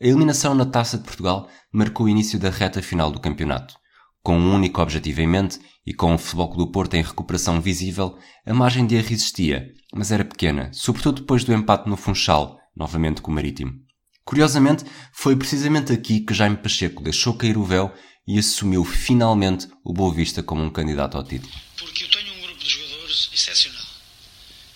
A 0.00 0.06
eliminação 0.06 0.54
na 0.54 0.64
Taça 0.64 0.96
de 0.96 1.04
Portugal 1.04 1.48
marcou 1.70 2.06
o 2.06 2.08
início 2.08 2.38
da 2.38 2.48
reta 2.48 2.80
final 2.80 3.10
do 3.10 3.20
campeonato. 3.20 3.74
Com 4.22 4.38
um 4.38 4.54
único 4.54 4.80
objetivo 4.80 5.20
em 5.20 5.26
mente 5.26 5.60
e 5.86 5.92
com 5.92 6.14
o 6.14 6.18
Futebol 6.18 6.56
do 6.56 6.70
Porto 6.70 6.94
em 6.94 7.02
recuperação 7.02 7.60
visível, 7.60 8.16
a 8.46 8.54
margem 8.54 8.86
de 8.86 8.94
erro 8.94 9.12
existia, 9.12 9.68
mas 9.94 10.10
era 10.10 10.24
pequena, 10.24 10.70
sobretudo 10.72 11.20
depois 11.20 11.44
do 11.44 11.52
empate 11.52 11.88
no 11.88 11.96
Funchal, 11.96 12.58
novamente 12.74 13.20
com 13.20 13.30
o 13.30 13.34
Marítimo. 13.34 13.87
Curiosamente, 14.28 14.84
foi 15.10 15.34
precisamente 15.34 15.90
aqui 15.90 16.20
que 16.20 16.34
Jaime 16.34 16.58
Pacheco 16.58 17.02
deixou 17.02 17.32
cair 17.32 17.56
o 17.56 17.64
véu 17.64 17.96
e 18.26 18.38
assumiu 18.38 18.84
finalmente 18.84 19.66
o 19.82 19.90
Boa 19.90 20.14
Vista 20.14 20.42
como 20.42 20.62
um 20.62 20.70
candidato 20.70 21.16
ao 21.16 21.24
título. 21.24 21.50
Porque 21.78 22.04
eu 22.04 22.10
tenho 22.10 22.34
um 22.34 22.42
grupo 22.42 22.62
de 22.62 22.68
jogadores 22.68 23.30
excepcional. 23.32 23.86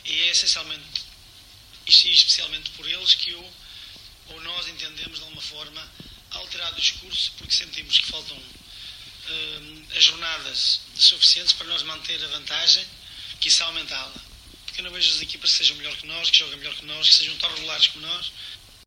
E 0.07 0.23
é 0.23 0.31
essencialmente, 0.31 1.05
e 1.87 1.91
especialmente 1.91 2.71
por 2.71 2.89
eles, 2.89 3.15
que 3.15 3.33
eu 3.33 3.47
ou 4.31 4.41
nós 4.41 4.69
entendemos 4.69 5.19
de 5.19 5.25
alguma 5.25 5.43
forma 5.43 5.87
alterar 6.31 6.73
o 6.73 6.77
discurso, 6.77 7.35
porque 7.37 7.53
sentimos 7.53 7.99
que 7.99 8.07
faltam 8.07 8.39
uh, 8.39 9.83
as 9.95 10.03
jornadas 10.03 10.81
suficientes 10.95 11.53
para 11.53 11.67
nós 11.67 11.83
manter 11.83 12.25
a 12.25 12.29
vantagem, 12.29 12.87
isso 13.45 13.63
aumentá-la. 13.65 14.15
Porque 14.65 14.81
eu 14.81 14.85
não 14.85 14.93
vejo 14.93 15.15
as 15.15 15.21
equipas 15.21 15.51
que 15.51 15.59
sejam 15.59 15.77
melhor 15.77 15.95
que 15.99 16.07
nós, 16.07 16.31
que 16.31 16.39
joguem 16.39 16.57
melhor 16.57 16.75
que 16.75 16.87
nós, 16.87 17.07
que 17.07 17.15
sejam 17.17 17.37
tão 17.37 17.53
regulares 17.53 17.89
como 17.89 18.07
nós. 18.07 18.33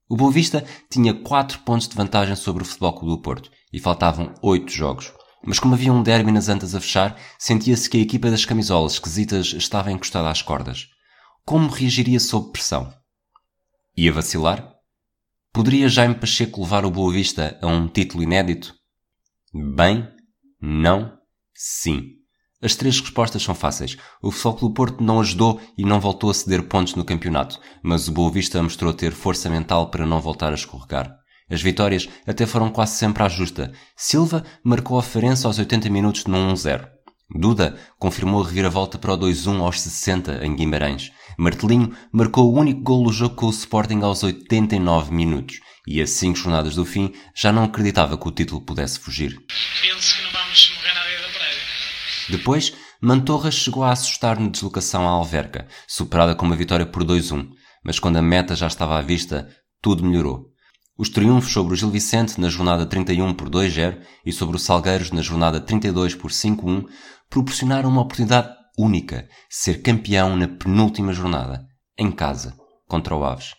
O 0.08 0.16
Boa 0.16 0.32
Vista 0.32 0.64
tinha 0.88 1.14
4 1.14 1.60
pontos 1.60 1.88
de 1.88 1.96
vantagem 1.96 2.36
sobre 2.36 2.62
o 2.62 2.66
Futebol 2.66 2.94
Clube 2.94 3.16
do 3.16 3.22
Porto 3.22 3.52
e 3.74 3.80
faltavam 3.80 4.36
8 4.42 4.72
jogos. 4.72 5.12
Mas 5.44 5.60
como 5.60 5.74
havia 5.74 5.92
um 5.92 6.04
derby 6.04 6.32
nas 6.32 6.48
antas 6.48 6.76
a 6.76 6.82
fechar, 6.82 7.20
sentia-se 7.40 7.90
que 7.90 7.98
a 7.98 8.02
equipa 8.02 8.30
das 8.30 8.46
camisolas 8.46 8.94
esquisitas 8.94 9.54
estava 9.54 9.92
encostada 9.92 10.30
às 10.30 10.44
cordas. 10.44 10.90
Como 11.44 11.70
reagiria 11.70 12.20
sob 12.20 12.52
pressão? 12.52 12.94
Ia 13.98 14.14
vacilar? 14.14 14.76
Poderia 15.52 15.90
Jaime 15.90 16.16
Pacheco 16.16 16.62
levar 16.62 16.86
o 16.86 16.92
Boa 16.92 17.12
Vista 17.12 17.58
a 17.62 17.68
um 17.68 17.88
título 17.88 18.22
inédito? 18.22 18.76
Bem, 19.76 20.08
não, 20.62 21.18
sim. 21.56 22.25
As 22.66 22.76
três 22.76 23.00
respostas 23.00 23.44
são 23.44 23.54
fáceis. 23.54 23.96
O 24.24 24.32
Futebol 24.32 24.56
Clube 24.56 24.74
Porto 24.74 25.04
não 25.04 25.20
ajudou 25.20 25.62
e 25.78 25.86
não 25.86 26.00
voltou 26.00 26.32
a 26.32 26.34
ceder 26.34 26.64
pontos 26.64 26.96
no 26.96 27.06
campeonato, 27.06 27.60
mas 27.84 28.08
o 28.08 28.12
Boa 28.12 28.32
Vista 28.32 28.64
mostrou 28.64 28.92
ter 28.92 29.12
força 29.12 29.48
mental 29.52 29.92
para 29.92 30.04
não 30.04 30.20
voltar 30.20 30.52
a 30.52 30.56
escorregar. 30.56 31.16
As 31.48 31.62
vitórias 31.62 32.10
até 32.26 32.48
foram 32.48 32.72
quase 32.72 32.98
sempre 32.98 33.22
à 33.22 33.30
justa. 33.30 33.72
Silva 33.96 34.44
marcou 34.64 34.98
a 34.98 35.04
Farense 35.04 35.46
aos 35.46 35.60
80 35.60 35.92
minutos 35.92 36.26
no 36.26 36.38
1-0. 36.54 36.90
Duda 37.40 37.78
confirmou 38.00 38.42
a 38.42 38.48
reviravolta 38.48 38.98
para 38.98 39.14
o 39.14 39.18
2-1 39.20 39.60
aos 39.60 39.80
60 39.82 40.44
em 40.44 40.56
Guimarães. 40.56 41.12
Martelinho 41.38 41.96
marcou 42.12 42.52
o 42.52 42.60
único 42.60 42.82
gol 42.82 43.04
do 43.04 43.14
jogo 43.14 43.36
com 43.36 43.46
o 43.46 43.52
Sporting 43.52 44.02
aos 44.02 44.24
89 44.24 45.14
minutos 45.14 45.60
e 45.88 46.02
a 46.02 46.08
cinco 46.08 46.40
jornadas 46.40 46.74
do 46.74 46.84
fim 46.84 47.14
já 47.36 47.52
não 47.52 47.66
acreditava 47.66 48.18
que 48.18 48.28
o 48.28 48.32
título 48.32 48.62
pudesse 48.62 49.00
fugir. 49.00 49.40
Penso 49.84 50.16
que 50.16 50.24
não 50.24 50.32
vamos 50.32 50.72
morrer 50.76 50.94
na 50.96 51.04
vida 51.04 51.04
da 51.04 51.04
praia. 51.04 51.05
Depois, 52.30 52.74
Mantorra 53.02 53.52
chegou 53.52 53.84
a 53.84 53.92
assustar 53.92 54.40
na 54.40 54.50
deslocação 54.50 55.08
à 55.08 55.12
Alverca, 55.12 55.68
superada 55.88 56.34
com 56.36 56.46
uma 56.46 56.56
vitória 56.56 56.86
por 56.86 57.04
2-1, 57.04 57.50
mas 57.84 58.00
quando 58.00 58.18
a 58.18 58.22
meta 58.22 58.56
já 58.56 58.68
estava 58.68 58.98
à 58.98 59.02
vista, 59.02 59.48
tudo 59.82 60.04
melhorou. 60.04 60.52
Os 60.98 61.10
triunfos 61.10 61.52
sobre 61.52 61.74
o 61.74 61.76
Gil 61.76 61.92
Vicente 61.92 62.40
na 62.40 62.50
jornada 62.50 62.86
31 62.86 63.34
por 63.34 63.50
2-0 63.50 64.02
e 64.26 64.32
sobre 64.32 64.56
o 64.56 64.60
Salgueiros 64.60 65.12
na 65.12 65.22
jornada 65.22 65.60
32 65.60 66.16
por 66.16 66.32
5-1 66.32 66.86
proporcionaram 67.30 67.90
uma 67.90 68.02
oportunidade 68.02 68.50
única, 68.78 69.28
ser 69.50 69.82
campeão 69.82 70.36
na 70.36 70.48
penúltima 70.48 71.14
jornada, 71.14 71.66
em 71.98 72.12
casa, 72.12 72.58
contra 72.88 73.16
o 73.16 73.24
Aves. 73.24 73.54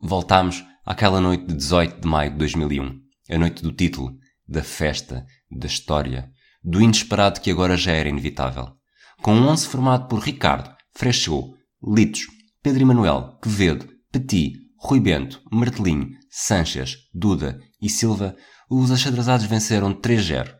Voltámos 0.00 0.64
àquela 0.84 1.20
noite 1.20 1.46
de 1.46 1.54
18 1.54 2.00
de 2.00 2.08
maio 2.08 2.32
de 2.32 2.38
2001, 2.38 3.00
a 3.30 3.38
noite 3.38 3.62
do 3.62 3.72
título, 3.72 4.12
da 4.46 4.62
festa, 4.62 5.24
da 5.50 5.66
história, 5.66 6.30
do 6.64 6.80
inesperado 6.80 7.40
que 7.40 7.50
agora 7.50 7.76
já 7.76 7.92
era 7.92 8.08
inevitável. 8.08 8.72
Com 9.20 9.34
um 9.34 9.48
11 9.48 9.68
formado 9.68 10.08
por 10.08 10.20
Ricardo, 10.20 10.74
Freixou, 10.94 11.54
Litos, 11.86 12.22
Pedro 12.62 12.82
Emanuel, 12.82 13.38
Quevedo, 13.42 13.86
Petit, 14.10 14.54
Rui 14.78 15.00
Bento, 15.00 15.42
Martelinho, 15.52 16.08
Sanches, 16.30 16.96
Duda 17.12 17.58
e 17.80 17.88
Silva, 17.88 18.34
os 18.70 18.90
achadrezados 18.90 19.46
venceram 19.46 19.92
3-0 19.92 20.54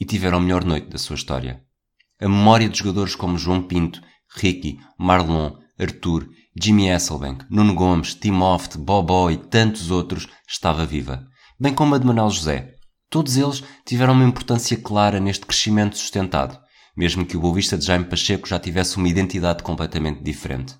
e 0.00 0.04
tiveram 0.04 0.38
a 0.38 0.40
melhor 0.40 0.64
noite 0.64 0.88
da 0.88 0.98
sua 0.98 1.16
história. 1.16 1.62
A 2.20 2.28
memória 2.28 2.68
de 2.68 2.78
jogadores 2.78 3.14
como 3.14 3.38
João 3.38 3.62
Pinto, 3.62 4.00
Ricky, 4.36 4.78
Marlon, 4.98 5.52
Arthur, 5.78 6.28
Jimmy 6.60 6.90
Hasselbank, 6.90 7.44
Nuno 7.50 7.74
Gomes, 7.74 8.14
Timoft, 8.14 8.76
Bobó 8.76 9.30
e 9.30 9.36
tantos 9.36 9.90
outros 9.90 10.28
estava 10.48 10.84
viva, 10.84 11.24
bem 11.58 11.74
como 11.74 11.94
a 11.94 11.98
de 11.98 12.06
Manuel 12.06 12.30
José. 12.30 12.74
Todos 13.10 13.36
eles 13.36 13.64
tiveram 13.84 14.12
uma 14.12 14.24
importância 14.24 14.76
clara 14.76 15.18
neste 15.18 15.44
crescimento 15.44 15.98
sustentado, 15.98 16.56
mesmo 16.96 17.26
que 17.26 17.36
o 17.36 17.40
Boavista 17.40 17.76
de 17.76 17.84
Jaime 17.84 18.04
Pacheco 18.04 18.48
já 18.48 18.56
tivesse 18.56 18.98
uma 18.98 19.08
identidade 19.08 19.64
completamente 19.64 20.22
diferente. 20.22 20.76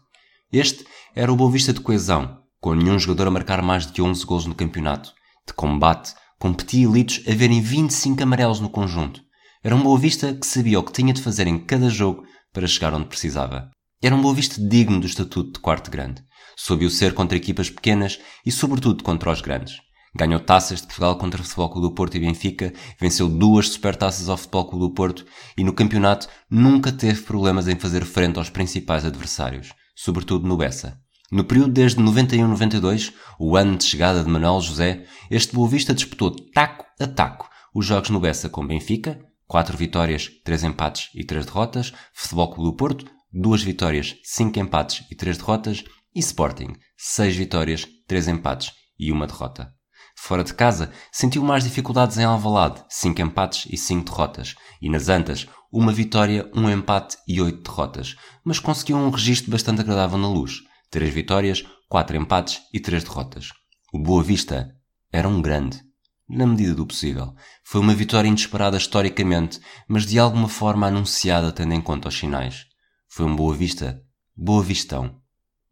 Este 0.52 0.86
era 1.12 1.32
o 1.32 1.34
Boavista 1.34 1.72
de 1.72 1.80
coesão, 1.80 2.38
com 2.60 2.72
nenhum 2.72 3.00
jogador 3.00 3.26
a 3.26 3.30
marcar 3.32 3.60
mais 3.62 3.90
de 3.90 4.00
11 4.00 4.24
gols 4.24 4.46
no 4.46 4.54
campeonato, 4.54 5.12
de 5.44 5.52
combate, 5.52 6.14
com 6.38 6.54
Petit 6.54 6.82
e 6.82 6.86
Litos 6.86 7.20
a 7.26 7.34
verem 7.34 7.60
25 7.60 8.22
amarelos 8.22 8.60
no 8.60 8.70
conjunto. 8.70 9.20
Era 9.64 9.74
um 9.74 9.82
Boa 9.82 9.98
Vista 9.98 10.32
que 10.32 10.46
sabia 10.46 10.78
o 10.78 10.84
que 10.84 10.92
tinha 10.92 11.12
de 11.12 11.20
fazer 11.20 11.48
em 11.48 11.58
cada 11.58 11.90
jogo 11.90 12.22
para 12.52 12.66
chegar 12.68 12.94
onde 12.94 13.06
precisava. 13.06 13.70
Era 14.00 14.14
um 14.14 14.22
Boa 14.22 14.34
Vista 14.34 14.60
digno 14.60 15.00
do 15.00 15.06
estatuto 15.06 15.54
de 15.54 15.58
quarto 15.58 15.90
grande. 15.90 16.22
Soube 16.56 16.86
o 16.86 16.90
ser 16.90 17.12
contra 17.12 17.36
equipas 17.36 17.68
pequenas 17.68 18.20
e, 18.46 18.52
sobretudo, 18.52 19.02
contra 19.02 19.32
os 19.32 19.40
grandes. 19.40 19.74
Ganhou 20.14 20.40
taças 20.40 20.80
de 20.80 20.86
Portugal 20.86 21.16
contra 21.16 21.40
o 21.40 21.44
Futebol 21.44 21.70
Clube 21.70 21.88
do 21.88 21.94
Porto 21.94 22.16
e 22.16 22.20
Benfica, 22.20 22.72
venceu 22.98 23.28
duas 23.28 23.68
supertaças 23.68 24.28
ao 24.28 24.36
Futebol 24.36 24.64
Clube 24.64 24.84
do 24.86 24.94
Porto 24.94 25.24
e 25.56 25.62
no 25.62 25.72
campeonato 25.72 26.28
nunca 26.50 26.90
teve 26.90 27.22
problemas 27.22 27.68
em 27.68 27.78
fazer 27.78 28.04
frente 28.04 28.38
aos 28.38 28.50
principais 28.50 29.04
adversários, 29.04 29.72
sobretudo 29.94 30.48
no 30.48 30.56
Bessa. 30.56 30.98
No 31.30 31.44
período 31.44 31.72
desde 31.72 32.02
91-92, 32.02 33.12
o 33.38 33.56
ano 33.56 33.76
de 33.76 33.84
chegada 33.84 34.24
de 34.24 34.28
Manuel 34.28 34.60
José, 34.60 35.04
este 35.30 35.54
Boa 35.54 35.68
Vista 35.68 35.94
disputou 35.94 36.34
taco 36.52 36.84
a 36.98 37.06
taco 37.06 37.48
os 37.72 37.86
jogos 37.86 38.10
no 38.10 38.18
Bessa 38.18 38.48
com 38.48 38.66
Benfica, 38.66 39.20
4 39.46 39.76
vitórias, 39.76 40.28
3 40.44 40.64
empates 40.64 41.08
e 41.14 41.24
3 41.24 41.46
derrotas, 41.46 41.92
Futebol 42.12 42.52
Clube 42.52 42.70
do 42.70 42.76
Porto, 42.76 43.06
2 43.32 43.62
vitórias, 43.62 44.16
5 44.24 44.58
empates 44.58 45.06
e 45.08 45.14
3 45.14 45.38
derrotas, 45.38 45.84
e 46.14 46.18
Sporting, 46.18 46.72
6 46.96 47.36
vitórias, 47.36 47.86
3 48.08 48.28
empates 48.28 48.72
e 48.98 49.12
1 49.12 49.18
derrota. 49.20 49.79
Fora 50.22 50.44
de 50.44 50.52
casa, 50.52 50.92
sentiu 51.10 51.42
mais 51.42 51.64
dificuldades 51.64 52.18
em 52.18 52.24
Alvalade, 52.24 52.84
5 52.90 53.22
empates 53.22 53.66
e 53.72 53.76
5 53.78 54.04
derrotas, 54.04 54.54
e 54.80 54.90
nas 54.90 55.08
Antas, 55.08 55.48
uma 55.72 55.92
vitória, 55.92 56.48
um 56.54 56.68
empate 56.68 57.16
e 57.26 57.40
8 57.40 57.62
derrotas, 57.62 58.16
mas 58.44 58.58
conseguiu 58.58 58.98
um 58.98 59.08
registro 59.08 59.50
bastante 59.50 59.80
agradável 59.80 60.18
na 60.18 60.28
luz, 60.28 60.60
3 60.90 61.12
vitórias, 61.12 61.64
4 61.88 62.18
empates 62.18 62.60
e 62.72 62.78
3 62.78 63.02
derrotas. 63.02 63.48
O 63.94 63.98
Boa 63.98 64.22
Vista 64.22 64.70
era 65.10 65.26
um 65.26 65.40
grande, 65.40 65.80
na 66.28 66.46
medida 66.46 66.74
do 66.74 66.86
possível. 66.86 67.34
Foi 67.64 67.80
uma 67.80 67.94
vitória 67.94 68.28
inesperada 68.28 68.76
historicamente, 68.76 69.58
mas 69.88 70.04
de 70.04 70.18
alguma 70.18 70.48
forma 70.48 70.86
anunciada 70.86 71.50
tendo 71.50 71.72
em 71.72 71.80
conta 71.80 72.08
os 72.08 72.18
sinais. 72.18 72.66
Foi 73.08 73.24
um 73.24 73.34
Boa 73.34 73.56
Vista, 73.56 74.02
Boa 74.36 74.62
Vistão. 74.62 75.18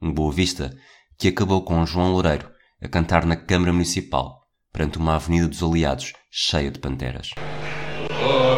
Um 0.01 0.11
Boa 0.11 0.33
Vista 0.33 0.75
que 1.19 1.29
acabou 1.29 1.63
com 1.63 1.85
João 1.85 2.13
Loureiro 2.13 2.51
a 2.83 2.89
cantar 2.89 3.27
na 3.27 3.37
Câmara 3.37 3.73
Municipal, 3.73 4.38
perante 4.73 4.99
uma 4.99 5.17
Avenida 5.17 5.49
dos 5.49 5.63
Aliados 5.63 6.13
cheia 6.31 6.71
de 6.71 6.79
panteras. 6.79 7.31
Oh. 8.11 8.58